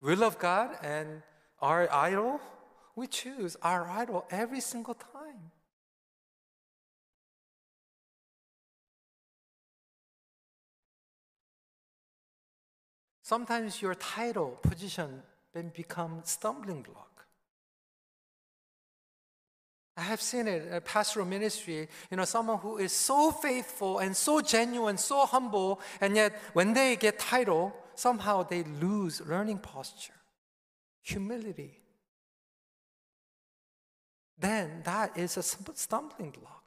We 0.00 0.14
love 0.16 0.38
God, 0.38 0.76
and 0.82 1.22
our 1.60 1.92
idol, 1.92 2.40
we 2.96 3.06
choose 3.06 3.56
our 3.62 3.88
idol 3.88 4.24
every 4.30 4.60
single 4.60 4.94
time. 4.94 5.52
Sometimes 13.22 13.82
your 13.82 13.94
title, 13.94 14.58
position, 14.62 15.22
then 15.52 15.70
become 15.76 16.22
stumbling 16.24 16.82
block. 16.82 17.07
I 19.98 20.02
have 20.02 20.22
seen 20.22 20.46
it 20.46 20.68
in 20.72 20.80
pastoral 20.82 21.26
ministry, 21.26 21.88
you 22.08 22.16
know, 22.16 22.24
someone 22.24 22.58
who 22.58 22.78
is 22.78 22.92
so 22.92 23.32
faithful 23.32 23.98
and 23.98 24.16
so 24.16 24.40
genuine, 24.40 24.96
so 24.96 25.26
humble, 25.26 25.80
and 26.00 26.14
yet 26.14 26.40
when 26.52 26.72
they 26.72 26.94
get 26.94 27.18
title, 27.18 27.74
somehow 27.96 28.44
they 28.44 28.62
lose 28.62 29.20
learning 29.26 29.58
posture 29.58 30.14
humility, 31.02 31.80
then 34.38 34.82
that 34.84 35.16
is 35.16 35.36
a 35.36 35.42
stumbling 35.42 36.30
block. 36.30 36.57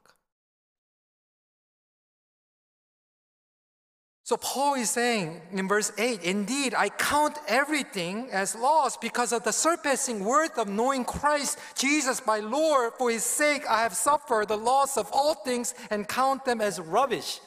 So 4.32 4.38
Paul 4.38 4.76
is 4.76 4.88
saying 4.88 5.42
in 5.52 5.68
verse 5.68 5.92
8, 5.98 6.22
Indeed, 6.22 6.72
I 6.72 6.88
count 6.88 7.36
everything 7.46 8.30
as 8.32 8.54
loss 8.54 8.96
because 8.96 9.30
of 9.30 9.44
the 9.44 9.52
surpassing 9.52 10.24
worth 10.24 10.56
of 10.56 10.68
knowing 10.68 11.04
Christ 11.04 11.58
Jesus 11.76 12.24
my 12.24 12.38
Lord. 12.38 12.94
For 12.96 13.10
his 13.10 13.24
sake, 13.24 13.64
I 13.68 13.82
have 13.82 13.94
suffered 13.94 14.48
the 14.48 14.56
loss 14.56 14.96
of 14.96 15.10
all 15.12 15.34
things 15.34 15.74
and 15.90 16.08
count 16.08 16.46
them 16.46 16.62
as 16.62 16.80
rubbish. 16.80 17.40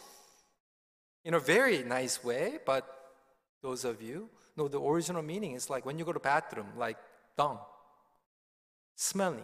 In 1.23 1.33
a 1.33 1.39
very 1.39 1.81
nice 1.81 2.23
way, 2.23 2.59
but 2.67 2.85
those 3.63 3.83
of 3.83 3.99
you 4.03 4.29
know 4.55 4.67
the 4.67 4.79
original 4.79 5.23
meaning 5.23 5.53
is 5.53 5.71
like 5.71 5.87
when 5.87 5.97
you 5.97 6.05
go 6.05 6.13
to 6.13 6.19
bathroom, 6.19 6.67
like 6.77 6.97
dung, 7.35 7.57
smelly. 8.93 9.41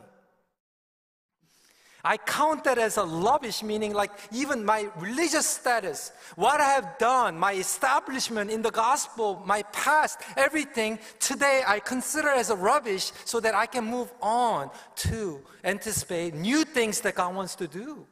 I 2.04 2.18
count 2.18 2.64
that 2.64 2.78
as 2.78 2.98
a 2.98 3.06
rubbish, 3.06 3.62
meaning 3.64 3.94
like 3.94 4.12
even 4.32 4.66
my 4.66 4.90
religious 4.98 5.46
status, 5.48 6.12
what 6.36 6.60
I 6.60 6.70
have 6.70 6.98
done, 6.98 7.38
my 7.38 7.54
establishment 7.54 8.50
in 8.50 8.62
the 8.62 8.72
gospel, 8.72 9.42
my 9.46 9.64
past, 9.72 10.20
everything, 10.36 11.00
today 11.20 11.64
I 11.68 11.80
consider 11.80 12.30
as 12.30 12.50
a 12.50 12.56
rubbish 12.56 13.12
so 13.26 13.40
that 13.40 13.54
I 13.54 13.66
can 13.66 13.86
move 13.86 14.12
on 14.22 14.72
to 15.08 15.42
anticipate 15.64 16.34
new 16.34 16.64
things 16.64 17.02
that 17.02 17.16
God 17.16 17.36
wants 17.36 17.56
to 17.56 17.68
do. 17.68 18.08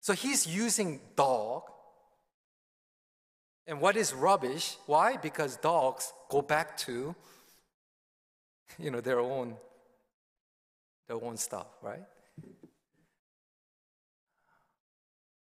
So 0.00 0.12
he's 0.12 0.46
using 0.46 1.00
dog 1.16 1.62
and 3.66 3.80
what 3.80 3.96
is 3.96 4.12
rubbish? 4.12 4.76
Why? 4.86 5.16
Because 5.16 5.56
dogs 5.56 6.12
go 6.28 6.42
back 6.42 6.76
to 6.78 7.14
you 8.78 8.90
know 8.90 9.00
their 9.00 9.20
own 9.20 9.56
their 11.06 11.22
own 11.22 11.36
stop, 11.36 11.78
right? 11.82 12.02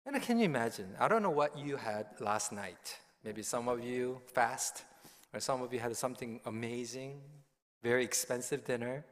And 0.04 0.22
can 0.22 0.38
you 0.38 0.44
imagine? 0.44 0.94
I 1.00 1.08
don't 1.08 1.22
know 1.22 1.30
what 1.30 1.58
you 1.58 1.76
had 1.76 2.06
last 2.20 2.52
night. 2.52 2.98
Maybe 3.24 3.42
some 3.42 3.68
of 3.68 3.82
you 3.82 4.20
fast, 4.32 4.84
or 5.34 5.40
some 5.40 5.62
of 5.62 5.72
you 5.72 5.80
had 5.80 5.96
something 5.96 6.40
amazing, 6.46 7.20
very 7.82 8.04
expensive 8.04 8.64
dinner. 8.64 9.04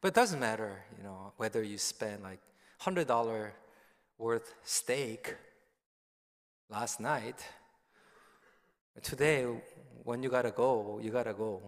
But 0.00 0.08
it 0.08 0.14
doesn't 0.14 0.38
matter, 0.38 0.84
you 0.96 1.02
know, 1.02 1.32
whether 1.38 1.62
you 1.62 1.78
spend 1.78 2.22
like 2.22 2.40
hundred 2.78 3.08
dollar 3.08 3.54
worth 4.18 4.54
steak 4.62 5.34
last 6.70 7.00
night. 7.00 7.44
Today, 9.02 9.46
when 10.04 10.22
you 10.22 10.30
gotta 10.30 10.50
go, 10.50 11.00
you 11.02 11.10
gotta 11.10 11.34
go. 11.34 11.62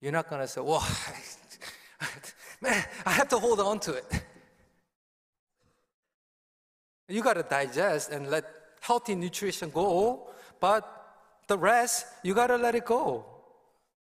You're 0.00 0.12
not 0.12 0.28
gonna 0.28 0.46
say, 0.46 0.60
well, 0.60 0.86
man, 2.60 2.84
I 3.06 3.10
have 3.10 3.28
to 3.28 3.38
hold 3.38 3.60
on 3.60 3.80
to 3.80 3.94
it. 3.94 4.22
You 7.08 7.22
gotta 7.22 7.42
digest 7.42 8.10
and 8.10 8.30
let 8.30 8.44
healthy 8.80 9.14
nutrition 9.14 9.70
go, 9.70 10.30
but 10.60 10.84
the 11.48 11.58
rest, 11.58 12.06
you 12.22 12.34
gotta 12.34 12.56
let 12.56 12.74
it 12.74 12.84
go. 12.84 13.24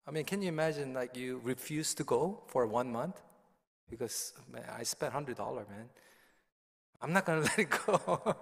I 0.07 0.11
mean, 0.11 0.25
can 0.25 0.41
you 0.41 0.49
imagine 0.49 0.93
like 0.93 1.15
you 1.15 1.39
refuse 1.43 1.93
to 1.95 2.03
go 2.03 2.43
for 2.47 2.65
one 2.67 2.91
month? 2.91 3.21
Because 3.89 4.33
man, 4.51 4.63
I 4.77 4.83
spent 4.83 5.13
$100, 5.13 5.37
man. 5.69 5.89
I'm 7.01 7.13
not 7.13 7.25
to 7.25 7.39
let 7.39 7.59
it 7.59 7.69
go. 7.69 8.35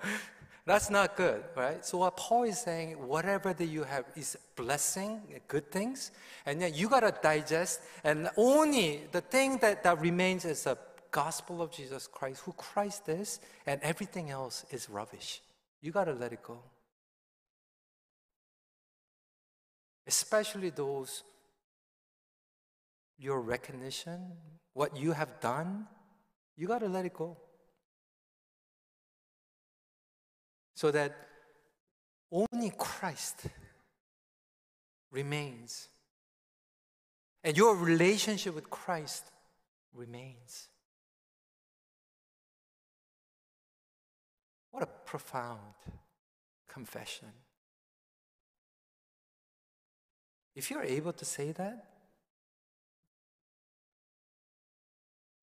That's 0.65 0.91
not 0.91 1.15
good, 1.15 1.43
right? 1.55 1.83
So 1.83 1.99
what 1.99 2.17
Paul 2.17 2.43
is 2.43 2.59
saying, 2.59 2.93
whatever 3.07 3.51
that 3.53 3.65
you 3.65 3.83
have 3.83 4.05
is 4.15 4.37
blessing, 4.55 5.21
good 5.47 5.71
things, 5.71 6.11
and 6.45 6.61
then 6.61 6.73
you 6.75 6.87
gotta 6.87 7.13
digest, 7.21 7.81
and 8.03 8.29
only 8.37 9.01
the 9.11 9.21
thing 9.21 9.57
that, 9.57 9.83
that 9.83 9.99
remains 9.99 10.45
is 10.45 10.63
the 10.63 10.77
gospel 11.09 11.61
of 11.61 11.71
Jesus 11.71 12.07
Christ, 12.07 12.41
who 12.45 12.53
Christ 12.53 13.09
is, 13.09 13.39
and 13.65 13.81
everything 13.81 14.29
else 14.29 14.65
is 14.69 14.89
rubbish. 14.89 15.41
You 15.81 15.91
gotta 15.91 16.13
let 16.13 16.31
it 16.31 16.43
go. 16.43 16.59
Especially 20.05 20.69
those 20.69 21.23
your 23.17 23.39
recognition, 23.39 24.19
what 24.73 24.95
you 24.97 25.11
have 25.11 25.39
done, 25.39 25.87
you 26.55 26.67
gotta 26.67 26.87
let 26.87 27.05
it 27.05 27.13
go. 27.13 27.37
So 30.81 30.89
that 30.89 31.15
only 32.31 32.71
Christ 32.75 33.45
remains. 35.11 35.89
And 37.43 37.55
your 37.55 37.75
relationship 37.75 38.55
with 38.55 38.67
Christ 38.71 39.25
remains. 39.93 40.69
What 44.71 44.81
a 44.81 44.87
profound 45.05 45.75
confession. 46.67 47.27
If 50.55 50.71
you're 50.71 50.81
able 50.81 51.13
to 51.13 51.25
say 51.25 51.51
that, 51.51 51.89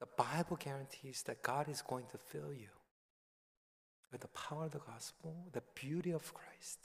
the 0.00 0.08
Bible 0.16 0.56
guarantees 0.56 1.22
that 1.26 1.44
God 1.44 1.68
is 1.68 1.80
going 1.80 2.06
to 2.10 2.18
fill 2.18 2.52
you 2.52 2.77
with 4.10 4.20
the 4.22 4.28
power 4.28 4.64
of 4.64 4.72
the 4.72 4.78
gospel, 4.78 5.34
the 5.52 5.62
beauty 5.74 6.12
of 6.12 6.32
Christ. 6.32 6.78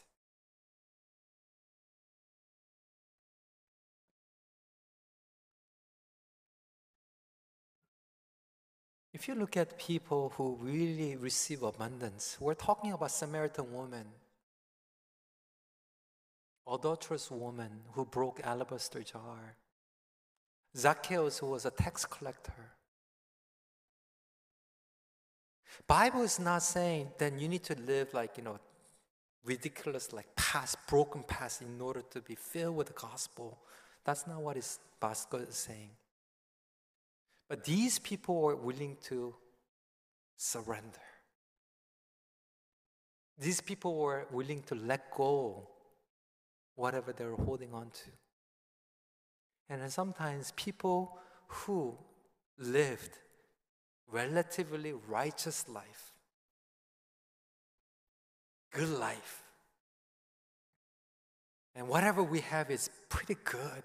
If 9.14 9.28
you 9.28 9.36
look 9.36 9.56
at 9.56 9.78
people 9.78 10.34
who 10.36 10.58
really 10.60 11.16
receive 11.16 11.62
abundance, 11.62 12.36
we're 12.40 12.56
talking 12.56 12.92
about 12.94 13.12
Samaritan 13.12 13.72
woman, 13.72 14.06
adulterous 16.68 17.30
woman 17.30 17.70
who 17.92 18.06
broke 18.06 18.42
alabaster 18.44 19.04
jar, 19.04 19.56
Zacchaeus 20.76 21.38
who 21.38 21.46
was 21.46 21.66
a 21.66 21.72
tax 21.72 22.06
collector, 22.06 22.72
Bible 25.88 26.22
is 26.22 26.40
not 26.40 26.64
saying 26.64 27.12
that 27.18 27.40
you 27.40 27.48
need 27.48 27.64
to 27.64 27.76
live 27.76 28.14
like, 28.14 28.38
you 28.38 28.44
know, 28.44 28.60
ridiculous, 29.44 30.14
like 30.14 30.34
past, 30.36 30.78
broken 30.88 31.24
past 31.24 31.62
in 31.62 31.80
order 31.82 32.02
to 32.12 32.22
be 32.22 32.36
filled 32.36 32.76
with 32.76 32.88
the 32.88 32.94
gospel. 32.94 33.58
That's 34.04 34.28
not 34.28 34.42
what 34.42 34.58
is 34.58 34.80
Bible 35.00 35.40
is 35.48 35.56
saying. 35.56 35.90
But 37.50 37.64
these 37.66 38.00
people 38.00 38.42
were 38.42 38.56
willing 38.56 38.98
to 39.04 39.36
surrender. 40.38 41.02
These 43.38 43.62
people 43.62 43.98
were 43.98 44.28
willing 44.32 44.64
to 44.64 44.76
let 44.76 45.12
go 45.12 45.68
whatever 46.76 47.12
they 47.12 47.26
were 47.26 47.36
holding 47.44 47.74
on 47.74 47.90
to. 47.92 48.12
And 49.70 49.92
sometimes 49.92 50.54
people 50.56 51.18
who 51.48 51.98
lived 52.58 53.18
relatively 54.14 54.94
righteous 55.08 55.66
life, 55.68 56.14
good 58.72 58.90
life, 58.90 59.42
and 61.76 61.88
whatever 61.88 62.22
we 62.22 62.40
have 62.40 62.70
is 62.70 62.90
pretty 63.10 63.36
good. 63.44 63.84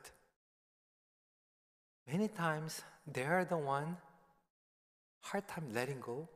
Many 2.07 2.29
times 2.29 2.83
they 3.11 3.25
are 3.25 3.45
the 3.45 3.57
one 3.57 3.97
hard 5.23 5.49
time 5.49 5.73
letting 5.75 6.01
go 6.01 6.29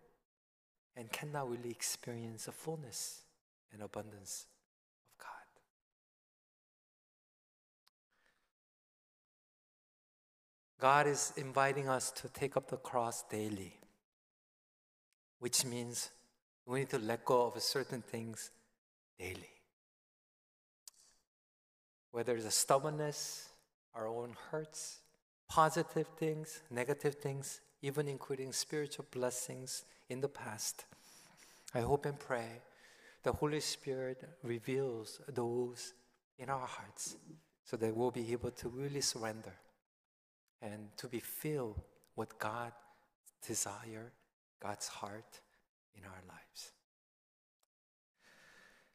and 0.97 1.11
cannot 1.13 1.51
really 1.51 1.71
experience 1.71 2.47
the 2.47 2.53
fullness 2.53 3.23
and 3.73 3.83
abundance 3.83 4.47
of 5.11 5.19
God. 5.19 5.29
God 10.81 11.07
is 11.07 11.33
inviting 11.37 11.89
us 11.89 12.11
to 12.13 12.29
take 12.29 12.57
up 12.57 12.69
the 12.69 12.77
cross 12.77 13.25
daily, 13.31 13.79
which 15.43 15.65
means 15.65 16.13
we 16.67 16.79
need 16.79 16.89
to 16.89 17.01
let 17.01 17.25
go 17.25 17.47
of 17.47 17.61
certain 17.61 18.01
things 18.01 18.53
daily. 19.19 19.51
Whether 22.13 22.37
it's 22.37 22.47
a 22.47 22.53
stubbornness, 22.53 23.49
our 23.93 24.07
own 24.07 24.37
hurts, 24.53 25.01
positive 25.49 26.07
things, 26.17 26.61
negative 26.71 27.17
things, 27.17 27.61
even 27.83 28.07
including 28.07 28.53
spiritual 28.53 29.05
blessings 29.11 29.83
in 30.09 30.21
the 30.21 30.29
past. 30.29 30.85
I 31.75 31.81
hope 31.81 32.07
and 32.07 32.21
pray 32.21 32.61
the 33.25 33.33
Holy 33.33 33.59
Spirit 33.59 34.23
reveals 34.45 35.21
those 35.27 35.93
in 36.39 36.51
our 36.51 36.69
hearts 36.69 37.17
so 37.65 37.77
that 37.79 37.97
we'll 37.97 38.13
be 38.13 38.31
able 38.31 38.53
to 38.53 38.69
really 38.69 39.01
surrender 39.01 39.55
and 40.61 40.97
to 40.99 41.09
be 41.09 41.19
filled 41.19 41.81
with 42.15 42.39
God's 42.39 42.77
desire, 43.45 44.13
God's 44.63 44.87
heart 44.87 45.41
in 45.97 46.05
our 46.05 46.23
lives. 46.29 46.73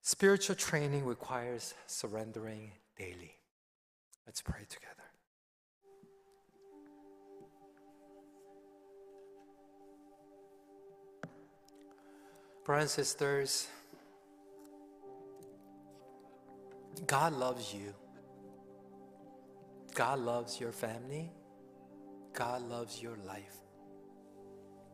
Spiritual 0.01 0.55
training 0.55 1.03
requires 1.03 1.73
surrendering 1.87 2.71
daily. 2.97 3.33
Let's 4.25 4.41
pray 4.41 4.61
together. 4.69 4.93
Brothers 12.63 12.83
and 12.83 12.89
sisters, 12.89 13.67
God 17.05 17.33
loves 17.33 17.73
you. 17.73 17.93
God 19.93 20.19
loves 20.19 20.59
your 20.59 20.71
family. 20.71 21.31
God 22.33 22.61
loves 22.61 23.01
your 23.01 23.17
life. 23.25 23.66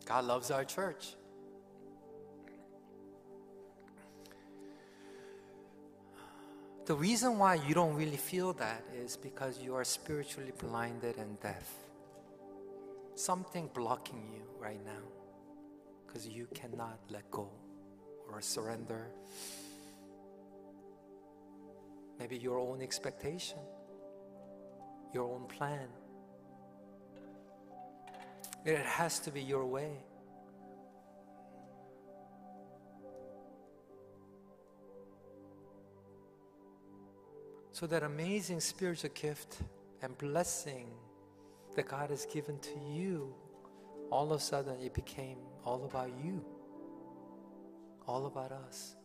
God 0.06 0.26
loves 0.26 0.51
our 0.51 0.66
church. 0.66 1.16
The 6.86 6.95
reason 6.95 7.38
why 7.38 7.56
you 7.56 7.74
don't 7.74 7.95
really 7.95 8.18
feel 8.18 8.51
that 8.54 8.84
is 8.93 9.16
because 9.16 9.60
you 9.62 9.74
are 9.74 9.86
spiritually 9.86 10.51
blinded 10.58 11.18
and 11.18 11.39
deaf. 11.39 11.72
Something 13.16 13.70
blocking 13.74 14.30
you 14.34 14.43
right 14.60 14.84
now 14.86 15.08
because 16.06 16.28
you 16.28 16.47
cannot 16.54 16.99
let 17.10 17.30
go 17.32 17.49
or 18.30 18.41
surrender. 18.41 19.08
Maybe 22.20 22.38
your 22.38 22.60
own 22.60 22.82
expectation, 22.82 23.60
your 25.14 25.24
own 25.34 25.47
plan. 25.47 25.88
It 28.66 28.80
has 28.80 29.20
to 29.20 29.32
be 29.32 29.41
your 29.41 29.66
way. 29.66 29.91
So, 37.72 37.88
that 37.88 38.03
amazing 38.03 38.59
spiritual 38.59 39.09
gift 39.14 39.57
and 40.01 40.18
blessing 40.18 40.88
that 41.76 41.88
God 41.88 42.11
has 42.11 42.26
given 42.28 42.59
to 42.59 42.80
you, 42.93 43.34
all 44.11 44.32
of 44.32 44.39
a 44.39 44.43
sudden 44.43 44.80
it 44.80 44.93
became 44.93 45.38
all 45.66 45.86
about 45.86 46.11
you 46.24 46.45
all 48.07 48.26
about 48.26 48.51
us. 48.51 48.95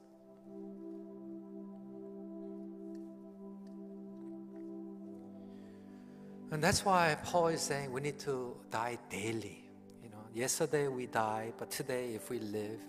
And 6.51 6.65
that's 6.65 6.85
why 6.85 7.17
Paul 7.25 7.49
is 7.49 7.61
saying 7.61 7.93
we 7.93 8.01
need 8.01 8.19
to 8.21 8.57
die 8.71 8.99
daily. 9.11 9.65
You 10.03 10.09
know, 10.09 10.25
yesterday 10.33 10.89
we 10.89 11.07
died, 11.07 11.55
but 11.59 11.71
today 11.71 12.15
if 12.15 12.31
we 12.31 12.39
live, 12.39 12.81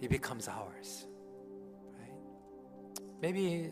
it 0.00 0.08
becomes 0.08 0.46
ours. 0.46 1.06
Right? 1.98 3.02
Maybe 3.20 3.70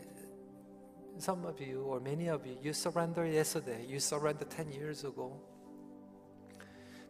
some 1.18 1.44
of 1.44 1.60
you 1.60 1.82
or 1.82 2.00
many 2.00 2.28
of 2.28 2.44
you, 2.46 2.56
you 2.60 2.72
surrendered 2.72 3.32
yesterday, 3.32 3.84
you 3.88 4.00
surrendered 4.00 4.50
10 4.50 4.72
years 4.72 5.04
ago. 5.04 5.40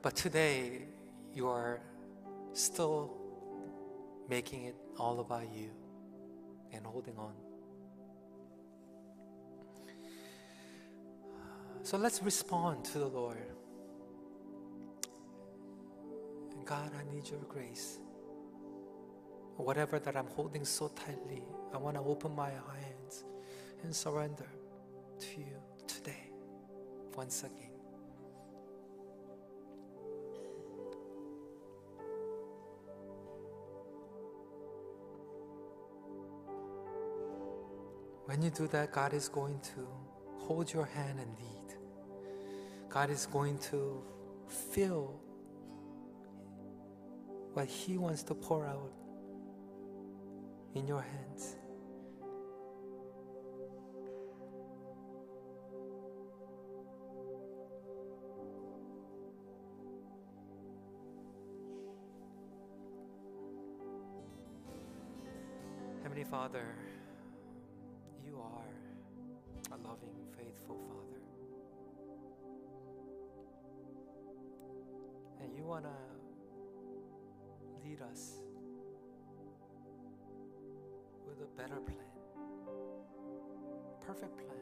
But 0.03 0.15
today 0.15 0.83
you 1.35 1.49
are 1.49 1.81
still 2.53 3.17
making 4.29 4.65
it 4.65 4.77
all 4.99 5.21
about 5.21 5.49
you 5.55 5.71
and 6.73 6.85
holding 6.85 7.17
on. 7.17 7.33
So 11.87 11.97
let's 11.97 12.21
respond 12.21 12.85
to 12.87 12.99
the 12.99 13.07
Lord. 13.07 13.47
God, 16.65 16.91
I 16.99 17.15
need 17.15 17.31
your 17.31 17.39
grace. 17.49 18.01
Whatever 19.57 20.01
that 20.01 20.17
I'm 20.17 20.27
holding 20.27 20.65
so 20.65 20.89
tightly, 20.89 21.45
I 21.73 21.77
want 21.77 21.95
to 21.95 22.03
open 22.03 22.35
my 22.35 22.51
hands 22.51 23.23
and 23.85 23.95
surrender 23.95 24.49
to 25.21 25.39
you 25.39 25.63
today, 25.87 26.33
once 27.15 27.45
again. 27.45 27.71
When 38.25 38.43
you 38.43 38.51
do 38.51 38.67
that, 38.67 38.91
God 38.91 39.15
is 39.15 39.29
going 39.29 39.61
to 39.61 39.87
hold 40.39 40.73
your 40.73 40.87
hand 40.87 41.21
and 41.21 41.31
lead. 41.39 41.76
God 42.97 43.11
is 43.11 43.27
going 43.27 43.59
to 43.59 44.03
fill 44.49 45.21
what 47.53 47.67
He 47.67 47.99
wants 47.99 48.23
to 48.23 48.35
pour 48.35 48.65
out 48.65 48.91
in 50.75 50.89
your 50.89 51.03
hands. 51.03 51.57
Heavenly 66.03 66.25
Father, 66.25 66.65
perfect 84.17 84.39
plan, 84.39 84.57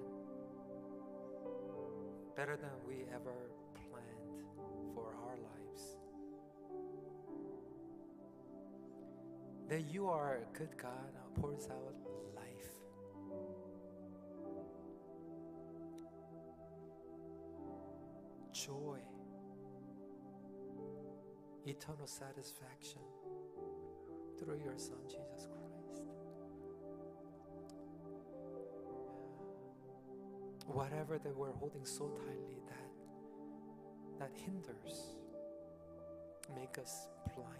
better 2.37 2.57
than 2.57 2.71
we 2.89 3.05
ever 3.15 3.51
planned 3.89 4.43
for 4.95 5.15
our 5.15 5.37
lives. 5.37 5.97
That 9.69 9.83
you 9.93 10.09
are 10.09 10.39
a 10.39 10.59
good 10.59 10.77
God 10.77 11.13
who 11.15 11.41
pours 11.41 11.69
out 11.71 11.95
life. 12.35 12.71
Joy 18.53 18.99
eternal 21.67 22.07
satisfaction 22.07 23.01
through 24.39 24.59
your 24.65 24.77
Son, 24.77 24.99
Jesus 25.07 25.47
Christ. 25.47 25.54
Whatever 30.67 31.19
that 31.19 31.37
we're 31.37 31.53
holding 31.53 31.85
so 31.85 32.09
tightly, 32.09 32.63
that 32.69 32.85
that 34.19 34.31
hinders, 34.37 35.17
make 36.55 36.79
us 36.79 37.09
blind. 37.35 37.51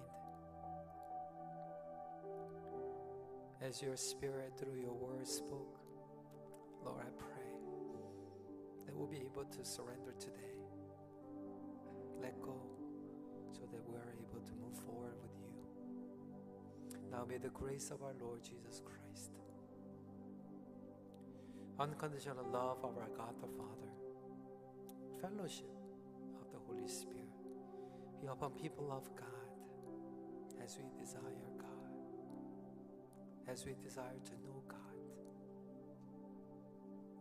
As 3.61 3.83
your 3.83 3.97
Spirit 3.97 4.53
through 4.59 4.81
your 4.81 4.93
word 4.93 5.27
spoke, 5.27 5.81
Lord, 6.85 7.01
I 7.01 7.11
pray 7.19 7.51
that 8.87 8.95
we'll 8.95 9.09
be 9.09 9.19
able 9.21 9.45
to 9.45 9.65
surrender 9.65 10.13
today, 10.19 10.55
let 12.21 12.41
go, 12.41 12.61
so 13.53 13.63
that 13.73 13.81
we're 13.89 14.13
able 14.21 14.41
to 14.47 14.55
move 14.61 14.77
forward 14.87 15.15
with 15.23 15.33
you. 15.41 17.01
Now 17.11 17.25
may 17.25 17.39
the 17.39 17.49
grace 17.49 17.91
of 17.91 18.03
our 18.03 18.15
Lord 18.21 18.43
Jesus 18.43 18.81
Christ, 18.85 19.31
unconditional 21.79 22.45
love 22.53 22.79
of 22.85 22.97
our 22.99 23.09
God 23.17 23.35
the 23.41 23.49
Father, 23.49 23.93
fellowship 25.21 25.71
of 26.41 26.51
the 26.53 26.59
Holy 26.67 26.89
Spirit 26.89 27.29
be 28.21 28.29
upon 28.29 28.53
people 28.53 28.93
of 28.93 29.09
God 29.17 29.27
as 30.63 30.79
we 30.79 30.85
desire 30.99 31.21
God, 31.59 32.13
as 33.49 33.67
we 33.67 33.75
desire 33.83 34.21
to 34.25 34.33
know 34.47 34.63
God, 34.69 34.79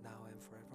now 0.04 0.26
and. 0.32 0.34
Amen. 0.54 0.72